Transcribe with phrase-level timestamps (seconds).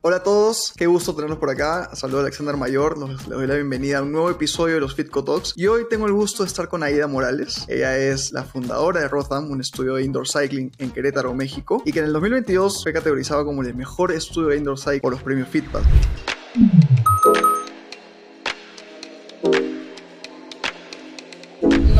[0.00, 1.90] Hola a todos, qué gusto tenerlos por acá.
[1.92, 5.24] Saludos a Alexander Mayor, les doy la bienvenida a un nuevo episodio de los Fitco
[5.24, 5.54] Talks.
[5.56, 7.64] Y hoy tengo el gusto de estar con Aida Morales.
[7.66, 11.90] Ella es la fundadora de Rotham, un estudio de indoor cycling en Querétaro, México, y
[11.90, 15.22] que en el 2022 fue categorizado como el mejor estudio de indoor cycling por los
[15.22, 15.82] premios Fitpad.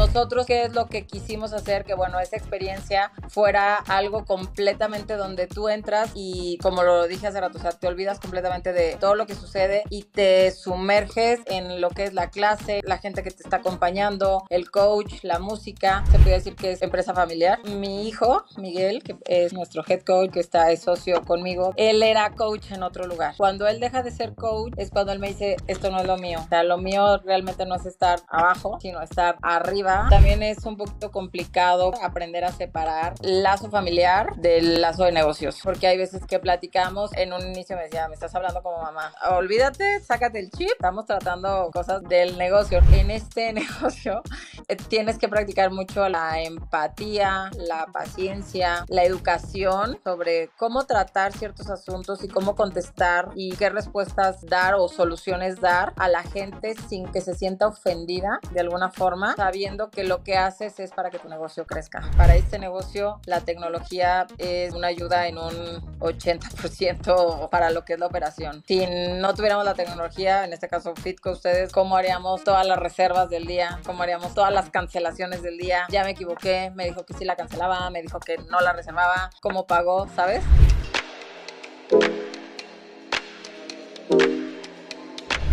[0.08, 5.46] Nosotros qué es lo que quisimos hacer, que bueno, esa experiencia fuera algo completamente donde
[5.46, 9.14] tú entras y como lo dije hace rato, o sea, te olvidas completamente de todo
[9.14, 13.30] lo que sucede y te sumerges en lo que es la clase, la gente que
[13.30, 16.02] te está acompañando, el coach, la música.
[16.10, 17.58] Se puede decir que es empresa familiar.
[17.64, 22.30] Mi hijo, Miguel, que es nuestro head coach, que está es socio conmigo, él era
[22.34, 23.34] coach en otro lugar.
[23.36, 26.16] Cuando él deja de ser coach es cuando él me dice, esto no es lo
[26.16, 26.40] mío.
[26.42, 30.76] O sea, lo mío realmente no es estar abajo, sino estar arriba también es un
[30.76, 36.38] poquito complicado aprender a separar lazo familiar del lazo de negocios, porque hay veces que
[36.38, 40.70] platicamos, en un inicio me decía, me estás hablando como mamá, olvídate, sácate el chip,
[40.70, 42.80] estamos tratando cosas del negocio.
[42.92, 44.22] En este negocio
[44.68, 51.70] eh, tienes que practicar mucho la empatía, la paciencia, la educación sobre cómo tratar ciertos
[51.70, 57.06] asuntos y cómo contestar y qué respuestas dar o soluciones dar a la gente sin
[57.10, 61.18] que se sienta ofendida de alguna forma, sabiendo que lo que haces es para que
[61.18, 62.02] tu negocio crezca.
[62.16, 67.98] Para este negocio, la tecnología es una ayuda en un 80% para lo que es
[67.98, 68.62] la operación.
[68.66, 73.30] Si no tuviéramos la tecnología, en este caso Fitco, ustedes, ¿cómo haríamos todas las reservas
[73.30, 73.80] del día?
[73.84, 75.86] ¿Cómo haríamos todas las cancelaciones del día?
[75.90, 79.30] Ya me equivoqué, me dijo que sí la cancelaba, me dijo que no la reservaba,
[79.40, 80.08] ¿cómo pagó?
[80.14, 80.44] ¿Sabes?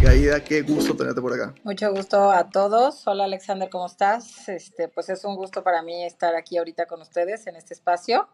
[0.07, 1.55] Aida, qué gusto tenerte por acá.
[1.63, 3.07] Mucho gusto a todos.
[3.07, 4.47] Hola Alexander, ¿cómo estás?
[4.47, 8.27] Este, pues es un gusto para mí estar aquí ahorita con ustedes en este espacio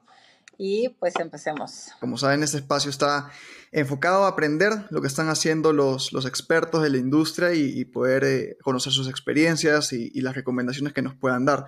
[0.58, 1.88] y pues empecemos.
[2.00, 3.32] Como saben, este espacio está
[3.72, 8.24] enfocado a aprender lo que están haciendo los, los expertos de la industria y, poder
[8.26, 11.66] eh, conocer sus experiencias y, y, las recomendaciones que nos puedan dar.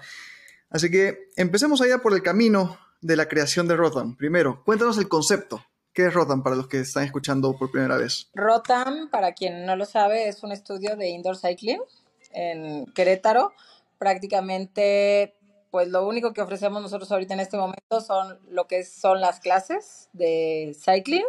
[0.69, 4.15] Así que empecemos allá por el camino de la creación de Rotham.
[4.15, 5.63] Primero, cuéntanos el concepto.
[5.93, 8.27] ¿Qué es Rotam para los que están escuchando por primera vez?
[8.33, 11.79] Rotam, para quien no lo sabe, es un estudio de indoor cycling
[12.31, 13.53] en Querétaro.
[13.99, 15.35] Prácticamente,
[15.69, 19.39] pues lo único que ofrecemos nosotros ahorita en este momento son lo que son las
[19.39, 21.25] clases de cycling.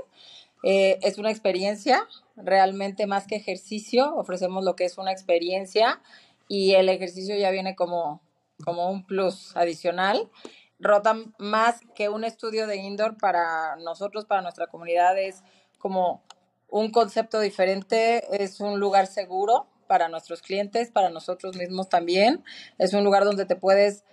[0.62, 6.00] Eh, es una experiencia, realmente más que ejercicio, ofrecemos lo que es una experiencia
[6.48, 8.22] y el ejercicio ya viene como,
[8.64, 10.31] como un plus adicional.
[10.84, 15.42] Rotam más que un estudio de indoor para nosotros, para nuestra comunidad, es
[15.78, 16.22] como
[16.68, 22.44] un concepto diferente, es un lugar seguro para nuestros clientes, para nosotros mismos también.
[22.78, 24.04] Es un lugar donde te puedes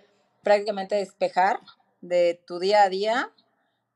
[0.43, 1.59] prácticamente despejar
[1.99, 3.31] de tu día a día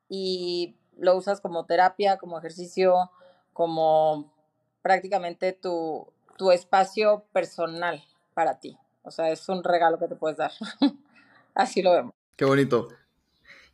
[0.09, 3.11] y lo usas como terapia, como ejercicio,
[3.53, 4.33] como
[4.81, 8.03] prácticamente tu, tu espacio personal
[8.33, 8.77] para ti.
[9.03, 10.51] O sea, es un regalo que te puedes dar.
[11.55, 12.24] Así lo vemos.
[12.35, 12.89] Qué bonito.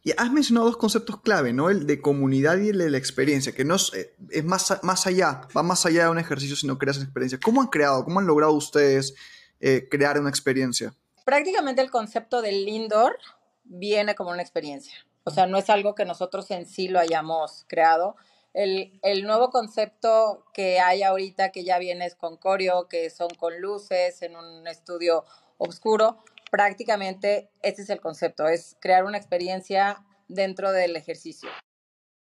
[0.03, 1.69] Y has mencionado dos conceptos clave, ¿no?
[1.69, 5.41] El de comunidad y el de la experiencia, que no es, eh, más, más allá,
[5.55, 7.39] va más allá de un ejercicio si no creas una experiencia.
[7.43, 9.13] ¿Cómo han creado, cómo han logrado ustedes
[9.59, 10.93] eh, crear una experiencia?
[11.23, 13.17] Prácticamente el concepto del indoor
[13.63, 14.93] viene como una experiencia.
[15.23, 18.15] O sea, no es algo que nosotros en sí lo hayamos creado.
[18.53, 23.29] El, el nuevo concepto que hay ahorita, que ya viene es con coreo, que son
[23.37, 25.25] con luces, en un estudio
[25.59, 26.17] oscuro,
[26.51, 31.49] prácticamente este es el concepto, es crear una experiencia dentro del ejercicio.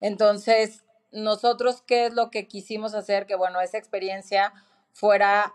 [0.00, 3.26] Entonces, nosotros, ¿qué es lo que quisimos hacer?
[3.26, 4.54] Que bueno, esa experiencia
[4.92, 5.52] fuera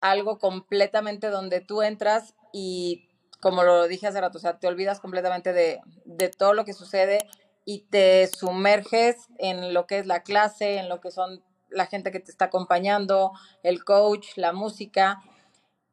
[0.00, 3.08] algo completamente donde tú entras y,
[3.40, 6.74] como lo dije hace rato, o sea, te olvidas completamente de, de todo lo que
[6.74, 7.26] sucede
[7.64, 12.10] y te sumerges en lo que es la clase, en lo que son la gente
[12.10, 13.32] que te está acompañando,
[13.62, 15.22] el coach, la música.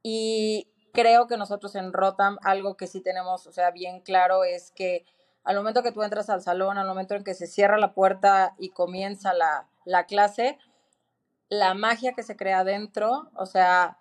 [0.04, 4.72] Y creo que nosotros en Rotam algo que sí tenemos, o sea, bien claro es
[4.72, 5.06] que
[5.44, 8.54] al momento que tú entras al salón, al momento en que se cierra la puerta
[8.58, 10.58] y comienza la, la clase,
[11.50, 13.98] la magia que se crea dentro, o sea,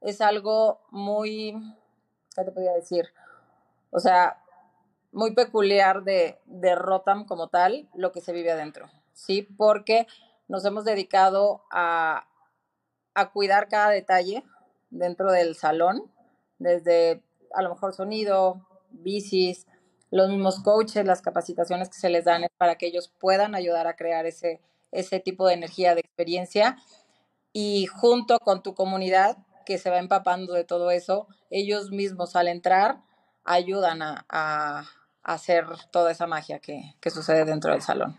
[0.00, 1.54] es algo muy,
[2.36, 3.12] ¿qué te podría decir?
[3.90, 4.40] O sea,
[5.12, 9.42] muy peculiar de, de Rotam como tal, lo que se vive adentro, ¿sí?
[9.42, 10.06] Porque
[10.48, 12.26] nos hemos dedicado a,
[13.14, 14.44] a cuidar cada detalle
[14.90, 16.10] dentro del salón
[16.64, 17.22] desde
[17.52, 19.66] a lo mejor sonido, bicis,
[20.10, 23.96] los mismos coaches, las capacitaciones que se les dan para que ellos puedan ayudar a
[23.96, 26.76] crear ese, ese tipo de energía, de experiencia.
[27.52, 32.48] Y junto con tu comunidad que se va empapando de todo eso, ellos mismos al
[32.48, 33.02] entrar
[33.44, 34.84] ayudan a,
[35.22, 38.14] hacer toda esa magia que, que, sucede dentro del salón.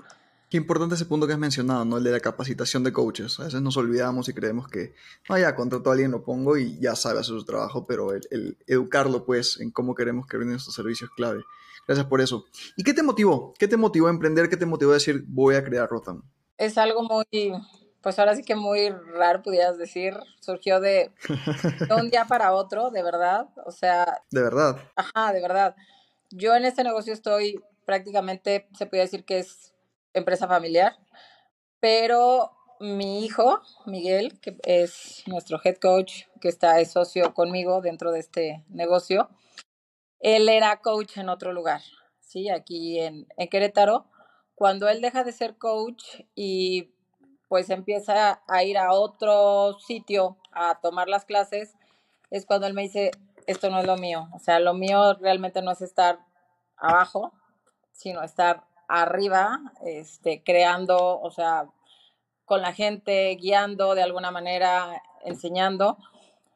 [0.50, 1.98] Qué importante ese punto que has mencionado, ¿no?
[1.98, 3.40] El de la capacitación de coaches.
[3.40, 4.94] A veces nos olvidamos y creemos que,
[5.28, 8.58] ah, ya, contrato a alguien, lo pongo y ya sabe hacer su trabajo, pero el,
[8.68, 11.44] educarlo, pues, en cómo queremos que brinden estos servicios es clave.
[11.88, 12.46] Gracias por eso.
[12.78, 13.54] ¿Y qué te motivó?
[13.58, 14.50] ¿Qué te motivó a emprender?
[14.50, 16.24] ¿Qué te motivó a decir, voy a crear Rotam?
[16.58, 17.54] Es algo muy,
[18.02, 20.16] pues ahora sí que muy raro, pudieras decir.
[20.40, 23.50] Surgió de, de un día para otro, de verdad.
[23.66, 24.22] O sea...
[24.32, 24.78] De verdad.
[24.96, 25.76] Ajá, de verdad.
[26.30, 29.75] Yo en este negocio estoy prácticamente, se puede decir que es
[30.16, 30.98] empresa familiar,
[31.80, 38.12] pero mi hijo, Miguel, que es nuestro head coach, que está es socio conmigo dentro
[38.12, 39.30] de este negocio,
[40.20, 41.82] él era coach en otro lugar,
[42.20, 42.50] ¿sí?
[42.50, 44.06] Aquí en, en Querétaro.
[44.56, 46.04] Cuando él deja de ser coach
[46.34, 46.94] y
[47.48, 51.76] pues empieza a ir a otro sitio a tomar las clases,
[52.32, 53.12] es cuando él me dice,
[53.48, 54.30] esto no es lo mío.
[54.34, 56.20] O sea, lo mío realmente no es estar
[56.78, 57.34] abajo,
[57.92, 61.68] sino estar arriba, este, creando, o sea,
[62.46, 65.98] con la gente, guiando de alguna manera, enseñando.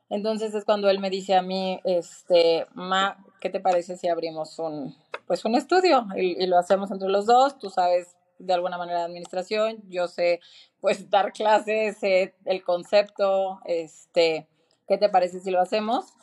[0.10, 4.58] Entonces es cuando él me dice a mí, este, Ma, ¿qué te parece si abrimos
[4.60, 4.96] un,
[5.28, 7.60] pues un estudio y, lo hacemos entre los dos?
[7.60, 10.40] Tú sabes de alguna manera de administración, yo sé
[10.80, 14.48] pues dar clases, el concepto, este,
[14.88, 16.14] ¿qué te parece si lo hacemos?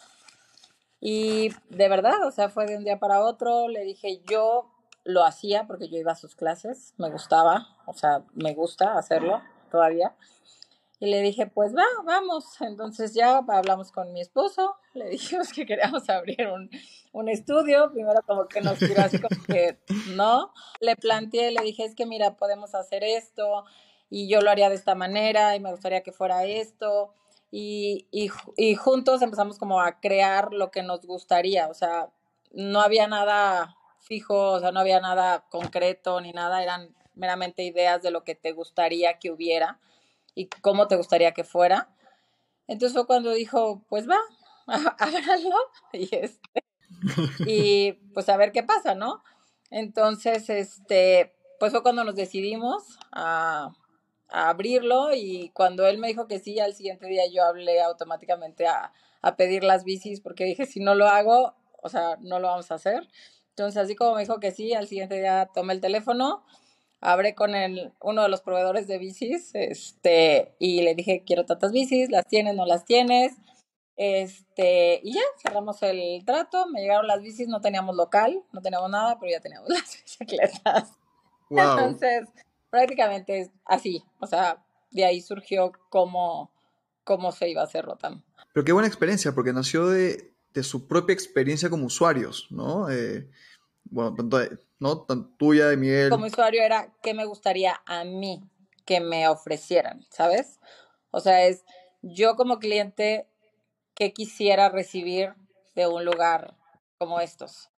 [0.98, 4.72] Y de verdad, o sea, fue de un día para otro, le dije, yo
[5.06, 9.40] lo hacía porque yo iba a sus clases, me gustaba, o sea, me gusta hacerlo
[9.70, 10.14] todavía.
[10.98, 12.60] Y le dije, pues va, vamos.
[12.60, 16.70] Entonces ya hablamos con mi esposo, le dijimos que queríamos abrir un,
[17.12, 17.92] un estudio.
[17.92, 19.78] Primero como que nos tiró así como que
[20.14, 20.52] no.
[20.80, 23.64] Le planteé, le dije, es que mira, podemos hacer esto
[24.10, 27.12] y yo lo haría de esta manera y me gustaría que fuera esto.
[27.52, 31.68] Y, y, y juntos empezamos como a crear lo que nos gustaría.
[31.68, 32.10] O sea,
[32.52, 33.76] no había nada
[34.06, 38.34] fijo, o sea, no había nada concreto ni nada, eran meramente ideas de lo que
[38.34, 39.80] te gustaría que hubiera
[40.34, 41.88] y cómo te gustaría que fuera.
[42.68, 44.18] Entonces fue cuando dijo, pues va,
[44.98, 45.56] háganlo
[45.92, 46.64] y este,
[47.46, 49.22] y pues a ver qué pasa, ¿no?
[49.70, 53.72] Entonces, este, pues fue cuando nos decidimos a,
[54.28, 58.66] a, abrirlo y cuando él me dijo que sí, al siguiente día yo hablé automáticamente
[58.66, 58.92] a,
[59.22, 62.70] a pedir las bicis porque dije, si no lo hago, o sea, no lo vamos
[62.70, 63.08] a hacer.
[63.56, 66.44] Entonces, así como me dijo que sí, al siguiente día tomé el teléfono,
[67.00, 71.72] hablé con el, uno de los proveedores de bicis, este, y le dije, quiero tantas
[71.72, 73.32] bicis, las tienes, no las tienes.
[73.96, 78.90] Este, y ya, cerramos el trato, me llegaron las bicis, no teníamos local, no teníamos
[78.90, 80.92] nada, pero ya teníamos las bicicletas.
[81.48, 82.28] Entonces,
[82.68, 86.52] prácticamente es así, o sea, de ahí surgió cómo,
[87.04, 88.22] cómo se iba a hacer Rotam.
[88.52, 92.88] Pero qué buena experiencia, porque nació de, de su propia experiencia como usuarios, ¿no?
[92.88, 93.28] Eh,
[93.84, 94.38] bueno, tanto,
[94.78, 95.02] ¿no?
[95.02, 96.08] tanto tuya y Miguel.
[96.08, 98.42] Como usuario era qué me gustaría a mí
[98.86, 100.58] que me ofrecieran, ¿sabes?
[101.10, 101.66] O sea, es
[102.00, 103.28] yo como cliente
[103.94, 105.34] qué quisiera recibir
[105.74, 106.56] de un lugar
[106.96, 107.68] como estos.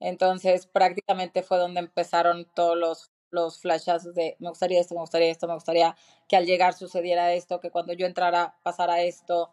[0.00, 5.30] Entonces, prácticamente fue donde empezaron todos los, los flashazos de me gustaría esto, me gustaría
[5.30, 5.94] esto, me gustaría
[6.26, 9.50] que al llegar sucediera esto, que cuando yo entrara pasara esto.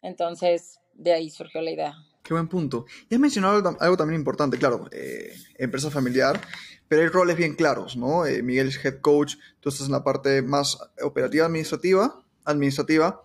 [0.00, 1.94] Entonces, de ahí surgió la idea.
[2.22, 2.84] Qué buen punto.
[3.08, 6.38] Y has mencionado algo, también importante, claro, eh, empresa familiar,
[6.86, 8.26] pero hay roles bien claros, ¿no?
[8.26, 13.24] Eh, Miguel es head coach, tú estás en la parte más operativa administrativa, administrativa.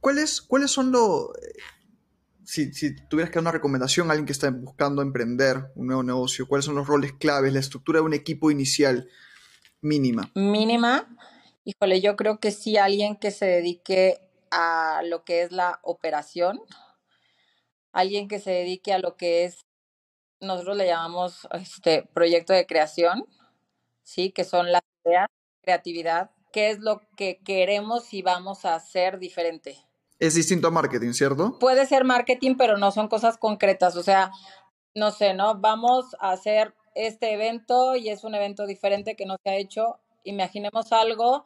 [0.00, 1.28] ¿Cuáles, ¿Cuáles son los...
[2.44, 6.02] Si, si, tuvieras que dar una recomendación a alguien que está buscando emprender un nuevo
[6.02, 9.08] negocio, ¿cuáles son los roles claves, la estructura de un equipo inicial
[9.80, 10.30] mínima?
[10.34, 11.08] Mínima.
[11.64, 14.20] Híjole, yo creo que sí alguien que se dedique
[14.52, 16.60] a lo que es la operación,
[17.92, 19.66] alguien que se dedique a lo que es,
[20.40, 23.26] nosotros le llamamos este proyecto de creación,
[24.02, 25.28] sí, que son las ideas,
[25.62, 29.78] creatividad, qué es lo que queremos y vamos a hacer diferente.
[30.18, 31.58] Es distinto a marketing, ¿cierto?
[31.58, 34.30] Puede ser marketing, pero no son cosas concretas, o sea,
[34.94, 35.58] no sé, ¿no?
[35.58, 39.98] Vamos a hacer este evento y es un evento diferente que no se ha hecho.
[40.24, 41.44] Imaginemos algo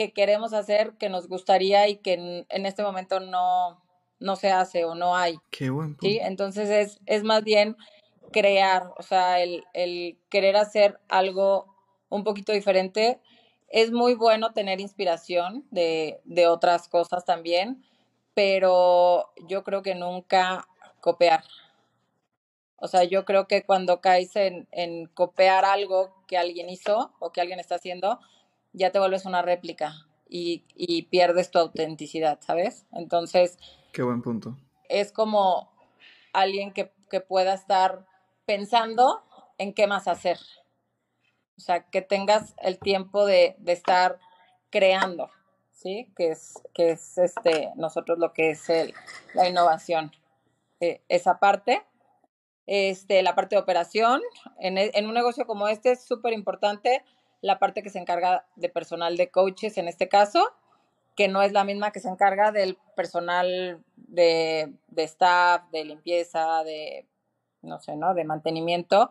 [0.00, 2.14] que queremos hacer, que nos gustaría y que
[2.48, 3.82] en, este momento no,
[4.18, 5.36] no se hace o no hay.
[5.50, 6.18] Qué buen ¿sí?
[6.22, 7.76] Entonces es, es más bien
[8.32, 11.66] crear, o sea, el, el querer hacer algo
[12.08, 13.20] un poquito diferente.
[13.68, 17.84] Es muy bueno tener inspiración de, de otras cosas también,
[18.32, 20.66] pero yo creo que nunca
[21.02, 21.44] copiar.
[22.76, 27.32] O sea, yo creo que cuando caes en, en copiar algo que alguien hizo o
[27.32, 28.18] que alguien está haciendo,
[28.72, 32.86] ya te vuelves una réplica y, y pierdes tu autenticidad, ¿sabes?
[32.92, 33.58] Entonces...
[33.92, 34.56] Qué buen punto.
[34.88, 35.72] Es como
[36.32, 38.06] alguien que, que pueda estar
[38.46, 39.22] pensando
[39.58, 40.38] en qué más hacer.
[41.56, 44.18] O sea, que tengas el tiempo de, de estar
[44.70, 45.28] creando,
[45.72, 46.10] ¿sí?
[46.16, 48.94] Que es, que es este, nosotros lo que es el,
[49.34, 50.12] la innovación.
[50.80, 51.82] Eh, esa parte.
[52.66, 54.22] Este, la parte de operación.
[54.58, 57.04] En, e, en un negocio como este es súper importante
[57.40, 60.46] la parte que se encarga de personal de coaches en este caso,
[61.16, 66.62] que no es la misma que se encarga del personal de, de staff, de limpieza,
[66.64, 67.06] de,
[67.62, 68.14] no sé, ¿no?
[68.14, 69.10] De mantenimiento.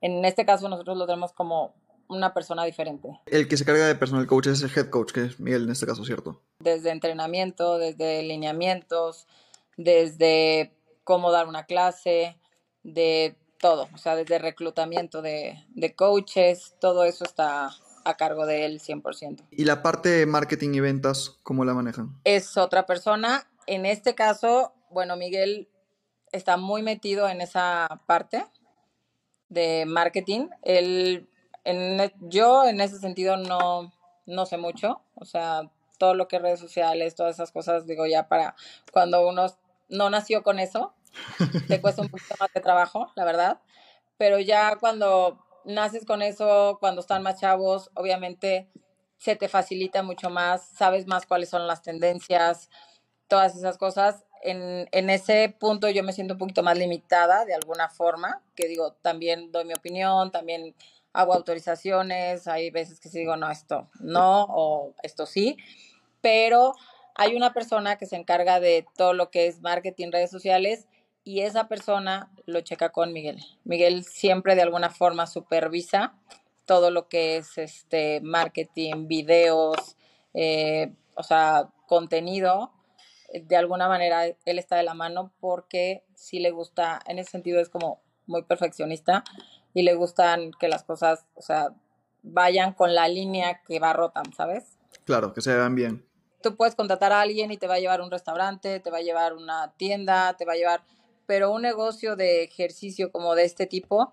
[0.00, 1.74] En este caso nosotros lo tenemos como
[2.08, 3.20] una persona diferente.
[3.26, 5.70] El que se carga de personal coach es el head coach, que es Miguel en
[5.70, 6.42] este caso, ¿cierto?
[6.58, 9.26] Desde entrenamiento, desde lineamientos,
[9.76, 10.72] desde
[11.04, 12.36] cómo dar una clase,
[12.82, 17.70] de todo, o sea, desde reclutamiento de, de coaches, todo eso está
[18.04, 19.46] a cargo de él 100%.
[19.50, 22.18] ¿Y la parte de marketing y ventas, cómo la manejan?
[22.24, 23.46] Es otra persona.
[23.66, 25.68] En este caso, bueno, Miguel
[26.32, 28.46] está muy metido en esa parte
[29.48, 30.48] de marketing.
[30.62, 31.28] Él,
[31.64, 33.92] en, e, yo en ese sentido no,
[34.26, 38.06] no sé mucho, o sea, todo lo que es redes sociales, todas esas cosas, digo,
[38.06, 38.54] ya para
[38.92, 39.46] cuando uno
[39.88, 40.94] no nació con eso,
[41.68, 43.60] te cuesta un poquito más de trabajo, la verdad,
[44.16, 48.68] pero ya cuando naces con eso, cuando están más chavos, obviamente
[49.18, 52.70] se te facilita mucho más, sabes más cuáles son las tendencias,
[53.28, 54.24] todas esas cosas.
[54.42, 58.66] En, en, ese punto yo me siento un poquito más limitada de alguna forma, que
[58.66, 60.74] digo, también doy mi opinión, también
[61.12, 65.56] hago autorizaciones, hay veces que sí digo, no, esto no, o esto sí,
[66.20, 66.74] pero
[67.14, 70.86] hay una persona que se encarga de todo lo que es marketing, redes sociales,
[71.30, 73.38] y esa persona lo checa con Miguel.
[73.62, 76.14] Miguel siempre de alguna forma supervisa
[76.64, 79.96] todo lo que es este marketing, videos,
[80.34, 82.72] eh, o sea, contenido.
[83.32, 87.60] De alguna manera él está de la mano porque sí le gusta, en ese sentido
[87.60, 89.22] es como muy perfeccionista
[89.72, 91.76] y le gustan que las cosas, o sea,
[92.24, 94.78] vayan con la línea que va Rotan, ¿sabes?
[95.04, 96.04] Claro, que se vean bien.
[96.42, 99.02] Tú puedes contratar a alguien y te va a llevar un restaurante, te va a
[99.02, 100.82] llevar una tienda, te va a llevar
[101.30, 104.12] pero un negocio de ejercicio como de este tipo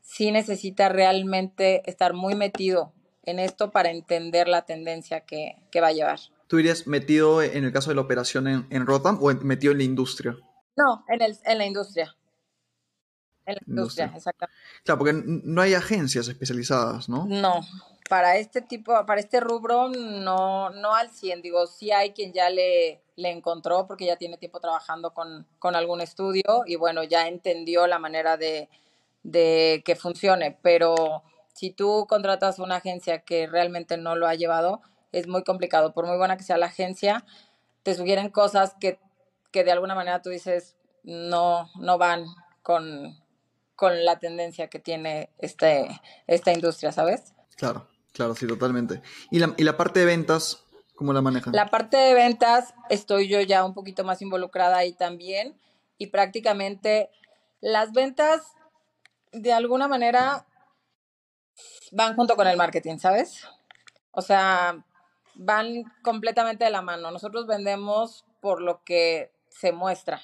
[0.00, 2.94] sí necesita realmente estar muy metido
[3.24, 6.20] en esto para entender la tendencia que, que va a llevar.
[6.46, 9.78] ¿Tú irías metido en el caso de la operación en, en Rotam o metido en
[9.78, 10.38] la industria?
[10.74, 12.16] No, en, el, en la industria.
[13.46, 14.16] En la industria, industria.
[14.16, 14.60] exactamente.
[14.84, 17.26] Claro, porque no hay agencias especializadas, ¿no?
[17.26, 17.60] No,
[18.08, 21.42] para este tipo, para este rubro, no, no al 100.
[21.42, 25.74] Digo, sí hay quien ya le, le encontró porque ya tiene tiempo trabajando con, con
[25.74, 28.68] algún estudio y bueno, ya entendió la manera de,
[29.22, 30.58] de que funcione.
[30.62, 31.22] Pero
[31.54, 34.82] si tú contratas una agencia que realmente no lo ha llevado,
[35.12, 35.94] es muy complicado.
[35.94, 37.24] Por muy buena que sea la agencia,
[37.82, 38.98] te sugieren cosas que,
[39.50, 42.26] que de alguna manera tú dices no, no van
[42.62, 43.16] con,
[43.76, 45.88] con la tendencia que tiene este,
[46.26, 47.34] esta industria, ¿sabes?
[47.56, 47.88] Claro.
[48.14, 49.02] Claro, sí, totalmente.
[49.32, 50.64] ¿Y la, y la parte de ventas,
[50.94, 51.52] cómo la manejan?
[51.52, 55.58] La parte de ventas, estoy yo ya un poquito más involucrada ahí también.
[55.98, 57.10] Y prácticamente
[57.60, 58.52] las ventas,
[59.32, 60.46] de alguna manera,
[61.90, 63.48] van junto con el marketing, ¿sabes?
[64.12, 64.84] O sea,
[65.34, 67.10] van completamente de la mano.
[67.10, 70.22] Nosotros vendemos por lo que se muestra,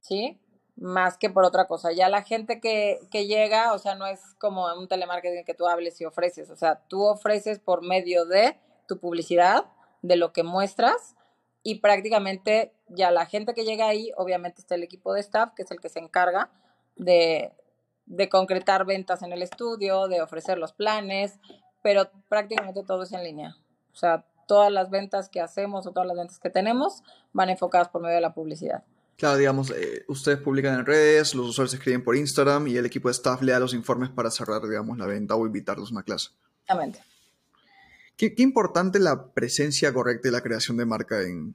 [0.00, 0.38] ¿sí?
[0.80, 1.92] Más que por otra cosa.
[1.92, 5.68] Ya la gente que, que, llega, o sea, no es como un telemarketing que tú
[5.68, 8.58] hables y ofreces, o sea, tú ofreces por medio de
[8.88, 9.66] tu publicidad,
[10.02, 11.14] de lo que muestras
[11.62, 15.62] y prácticamente ya la gente que llega ahí, obviamente está el equipo de staff, que
[15.62, 16.50] es el que se encarga
[16.96, 17.52] de,
[18.06, 21.38] de concretar ventas en el estudio, de ofrecer los planes,
[21.82, 23.56] pero prácticamente todo es en línea.
[23.92, 27.02] O sea, todas las ventas que hacemos o todas las ventas que tenemos
[27.34, 28.82] van enfocadas por medio de la publicidad.
[29.20, 33.08] Claro, digamos, eh, ustedes publican en redes, los usuarios escriben por Instagram y el equipo
[33.08, 36.02] de staff le da los informes para cerrar, digamos, la venta o invitarlos a una
[36.02, 36.30] clase.
[36.62, 37.04] Exactamente.
[38.16, 41.54] Qué, qué importante la presencia correcta y la creación de marca en,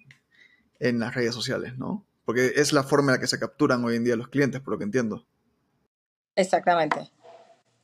[0.80, 2.06] en, las redes sociales, ¿no?
[2.24, 4.74] Porque es la forma en la que se capturan hoy en día los clientes, por
[4.74, 5.26] lo que entiendo.
[6.36, 7.10] Exactamente.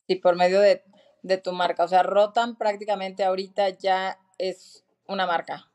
[0.05, 0.83] Y por medio de,
[1.23, 1.85] de tu marca.
[1.85, 5.71] O sea, Rotan prácticamente ahorita ya es una marca.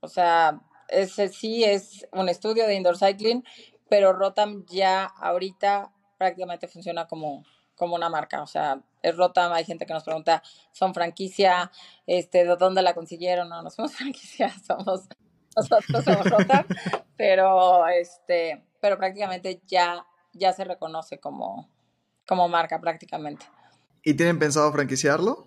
[0.00, 3.44] O sea, ese sí es un estudio de indoor cycling,
[3.88, 8.42] pero Rotam ya ahorita prácticamente funciona como, como una marca.
[8.42, 11.70] O sea, es Rotam, hay gente que nos pregunta, ¿son franquicia?
[12.06, 13.48] Este, ¿De dónde la consiguieron?
[13.48, 15.08] No, no somos franquicia, somos
[15.56, 16.66] nosotros somos Rotam,
[17.16, 21.70] pero este, pero prácticamente ya, ya se reconoce como,
[22.26, 23.46] como marca prácticamente.
[24.04, 25.46] ¿Y tienen pensado franquiciarlo?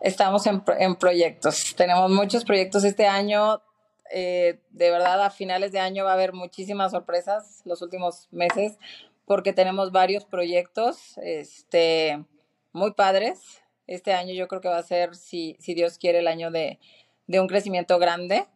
[0.00, 1.74] Estamos en, en proyectos.
[1.76, 3.60] Tenemos muchos proyectos este año
[4.10, 8.78] eh, de verdad a finales de año va a haber muchísimas sorpresas los últimos meses
[9.24, 12.24] porque tenemos varios proyectos este,
[12.72, 13.62] muy padres.
[13.86, 16.78] Este año yo creo que va a ser, si, si Dios quiere, el año de,
[17.26, 18.46] de un crecimiento grande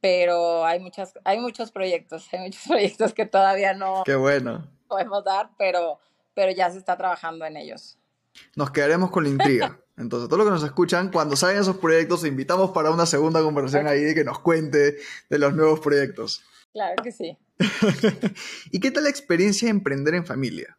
[0.00, 4.66] pero hay muchas, hay muchos proyectos, hay muchos proyectos que todavía no Qué bueno.
[4.88, 6.00] podemos dar, pero,
[6.34, 7.98] pero ya se está trabajando en ellos.
[8.56, 9.78] Nos quedaremos con la intriga.
[10.00, 13.86] Entonces, todos los que nos escuchan, cuando salgan esos proyectos, invitamos para una segunda conversación
[13.86, 14.96] ahí que nos cuente
[15.28, 16.42] de los nuevos proyectos.
[16.72, 17.36] Claro que sí.
[18.72, 20.78] ¿Y qué tal la experiencia de emprender en familia?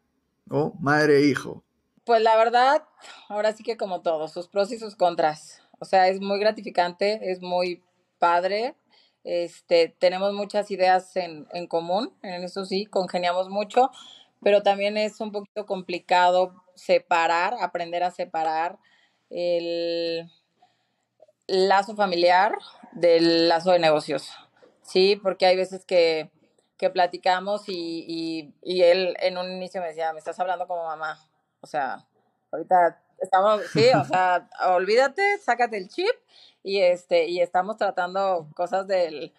[0.50, 1.64] ¿O madre e hijo?
[2.04, 2.84] Pues la verdad,
[3.30, 5.62] ahora sí que como todo, sus pros y sus contras.
[5.80, 7.84] O sea, es muy gratificante, es muy
[8.18, 8.76] padre,
[9.24, 13.92] este, tenemos muchas ideas en, en común, en eso sí, congeniamos mucho,
[14.42, 18.80] pero también es un poquito complicado separar, aprender a separar
[19.32, 20.30] el
[21.48, 22.58] lazo familiar
[22.92, 24.30] del lazo de negocios,
[24.84, 25.20] ¿sí?
[25.22, 26.30] Porque hay veces que,
[26.78, 31.20] que platicamos y, y, él en un inicio me decía, me estás hablando como mamá,
[31.62, 32.06] o sea,
[32.52, 36.14] ahorita estamos, sí, o sea, olvídate, sácate el chip
[36.64, 39.34] y este, y estamos tratando cosas del,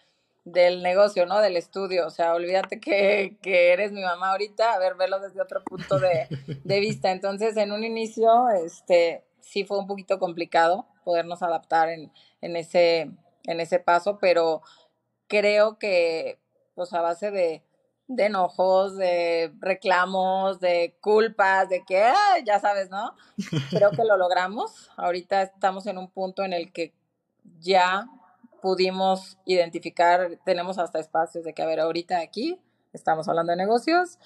[0.44, 1.40] del negocio, ¿no?
[1.40, 2.06] Del estudio.
[2.06, 5.98] O sea, olvídate que, que eres mi mamá ahorita, a ver, verlo desde otro punto
[5.98, 6.26] de,
[6.64, 7.12] de, vista.
[7.12, 13.10] Entonces, en un inicio, este, sí fue un poquito complicado podernos adaptar en, en, ese,
[13.44, 14.62] en ese paso, pero
[15.26, 16.38] creo que,
[16.74, 17.62] pues, a base de,
[18.06, 23.14] de enojos, de reclamos, de culpas, de que, ah, ya sabes, ¿no?
[23.70, 24.90] Creo que lo logramos.
[24.96, 26.92] Ahorita estamos en un punto en el que
[27.60, 28.06] ya
[28.60, 32.60] pudimos identificar, tenemos hasta espacios de que, a ver, ahorita aquí
[32.92, 34.18] estamos hablando de negocios,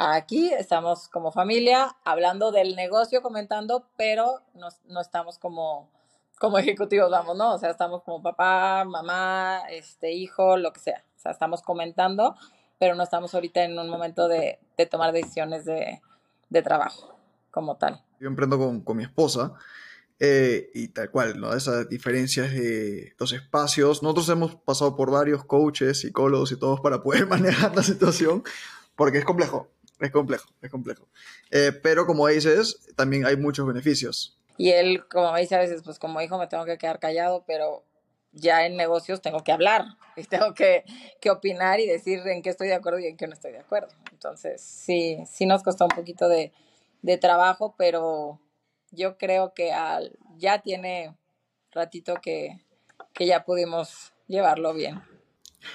[0.00, 5.90] aquí estamos como familia hablando del negocio, comentando, pero no, no estamos como,
[6.38, 7.54] como ejecutivos, vamos, ¿no?
[7.54, 11.04] O sea, estamos como papá, mamá, este hijo, lo que sea.
[11.16, 12.34] O sea, estamos comentando,
[12.78, 16.00] pero no estamos ahorita en un momento de, de tomar decisiones de,
[16.48, 17.14] de, trabajo
[17.50, 18.02] como tal.
[18.18, 19.54] Yo emprendo con, con mi esposa
[20.18, 21.54] eh, y tal cual, ¿no?
[21.54, 24.02] Esas diferencias de los espacios.
[24.02, 28.42] Nosotros hemos pasado por varios coaches, psicólogos y todos para poder manejar la situación,
[28.96, 29.68] porque es complejo,
[30.00, 31.08] es complejo, es complejo.
[31.50, 34.38] Eh, pero como dices, también hay muchos beneficios.
[34.56, 37.44] Y él, como me dice a veces, pues como hijo me tengo que quedar callado,
[37.46, 37.84] pero
[38.32, 39.84] ya en negocios tengo que hablar
[40.16, 40.84] y tengo que,
[41.20, 43.60] que opinar y decir en qué estoy de acuerdo y en qué no estoy de
[43.60, 43.88] acuerdo.
[44.12, 46.52] Entonces, sí, sí nos costó un poquito de,
[47.02, 48.40] de trabajo, pero
[48.90, 51.16] yo creo que al, ya tiene
[51.72, 52.60] ratito que,
[53.14, 55.00] que ya pudimos llevarlo bien.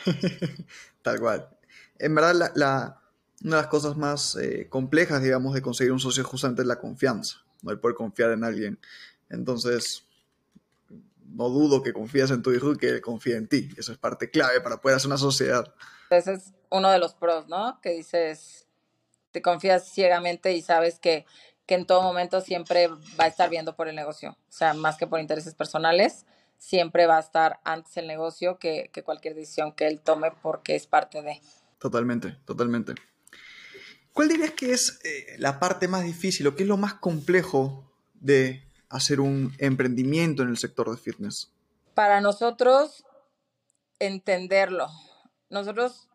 [1.02, 1.50] Tal cual.
[2.00, 3.02] En verdad, la, la,
[3.46, 6.80] una de las cosas más eh, complejas, digamos, de conseguir un socio justamente es la
[6.80, 7.72] confianza, ¿no?
[7.72, 8.80] el poder confiar en alguien.
[9.30, 10.04] Entonces,
[11.28, 13.70] no dudo que confíes en tu hijo y que él confíe en ti.
[13.78, 15.74] Eso es parte clave para poder hacer una sociedad.
[16.10, 17.80] Ese es uno de los pros, ¿no?
[17.82, 18.68] Que dices,
[19.32, 21.26] te confías ciegamente y sabes que
[21.66, 24.98] que en todo momento siempre va a estar viendo por el negocio, o sea, más
[24.98, 26.26] que por intereses personales,
[26.58, 30.76] siempre va a estar antes el negocio que, que cualquier decisión que él tome porque
[30.76, 31.42] es parte de.
[31.80, 32.96] Totalmente, totalmente.
[34.16, 37.92] ¿Cuál dirías que es eh, la parte más difícil o qué es lo más complejo
[38.14, 41.52] de hacer un emprendimiento en el sector de fitness?
[41.96, 43.04] Para nosotros,
[44.00, 44.88] entenderlo.
[45.50, 46.08] Nosotros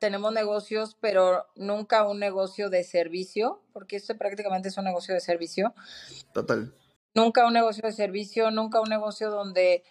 [0.00, 5.20] tenemos negocios, pero nunca un negocio de servicio, porque esto prácticamente es un negocio de
[5.20, 5.74] servicio.
[6.32, 6.74] Total.
[7.14, 9.84] Nunca un negocio de servicio, nunca un negocio donde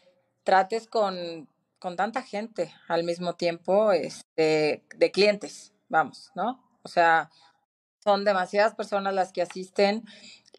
[0.44, 1.48] trates con,
[1.80, 6.62] con tanta gente al mismo tiempo este, de clientes, vamos, ¿no?
[6.84, 7.32] O sea,
[8.04, 10.04] son demasiadas personas las que asisten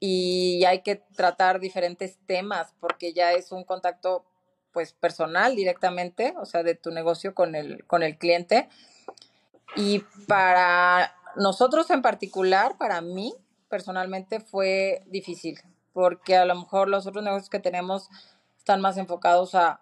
[0.00, 4.24] y hay que tratar diferentes temas porque ya es un contacto
[4.72, 8.68] pues personal directamente, o sea, de tu negocio con el, con el cliente.
[9.76, 13.34] Y para nosotros en particular, para mí
[13.68, 15.60] personalmente fue difícil,
[15.92, 18.08] porque a lo mejor los otros negocios que tenemos
[18.58, 19.80] están más enfocados a,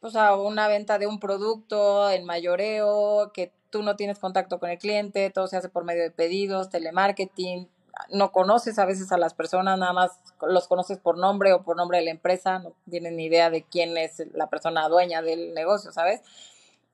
[0.00, 4.70] pues a una venta de un producto en mayoreo, que tú no tienes contacto con
[4.70, 7.68] el cliente, todo se hace por medio de pedidos, telemarketing,
[8.10, 11.76] no conoces a veces a las personas, nada más los conoces por nombre o por
[11.76, 15.52] nombre de la empresa, no tienen ni idea de quién es la persona dueña del
[15.54, 16.20] negocio, ¿sabes?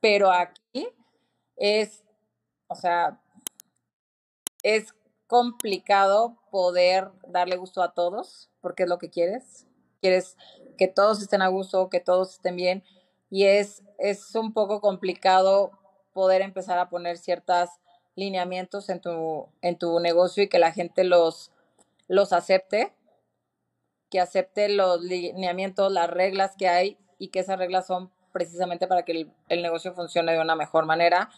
[0.01, 0.87] Pero aquí
[1.57, 2.05] es
[2.67, 3.19] o sea,
[4.63, 4.93] es
[5.27, 9.67] complicado poder darle gusto a todos, porque es lo que quieres.
[10.01, 10.37] Quieres
[10.77, 12.83] que todos estén a gusto, que todos estén bien.
[13.29, 15.71] Y es, es un poco complicado
[16.15, 17.69] poder empezar a poner ciertos
[18.15, 21.51] lineamientos en tu, en tu negocio y que la gente los,
[22.07, 22.93] los acepte,
[24.09, 29.03] que acepte los lineamientos, las reglas que hay y que esas reglas son precisamente para
[29.03, 31.29] que el, el negocio funcione de una mejor manera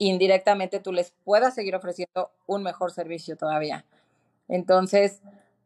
[0.00, 3.84] indirectamente tú les puedas seguir ofreciendo un mejor servicio todavía.
[4.48, 5.20] Entonces,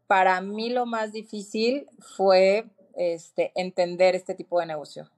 [0.08, 5.08] para mí lo más difícil fue este, entender este tipo de negocio,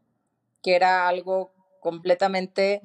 [0.62, 2.82] que era algo completamente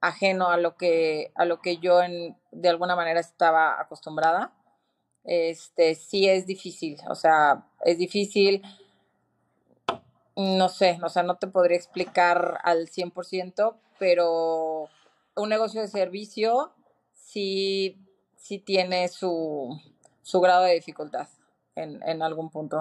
[0.00, 4.52] ajeno a lo que, a lo que yo en, de alguna manera estaba acostumbrada.
[5.24, 8.62] Este, sí es difícil, o sea, es difícil,
[10.36, 14.88] no sé, o sea, no te podría explicar al 100%, pero
[15.36, 16.72] un negocio de servicio
[17.12, 17.98] sí,
[18.36, 19.78] sí tiene su,
[20.22, 21.28] su grado de dificultad
[21.74, 22.80] en, en algún punto.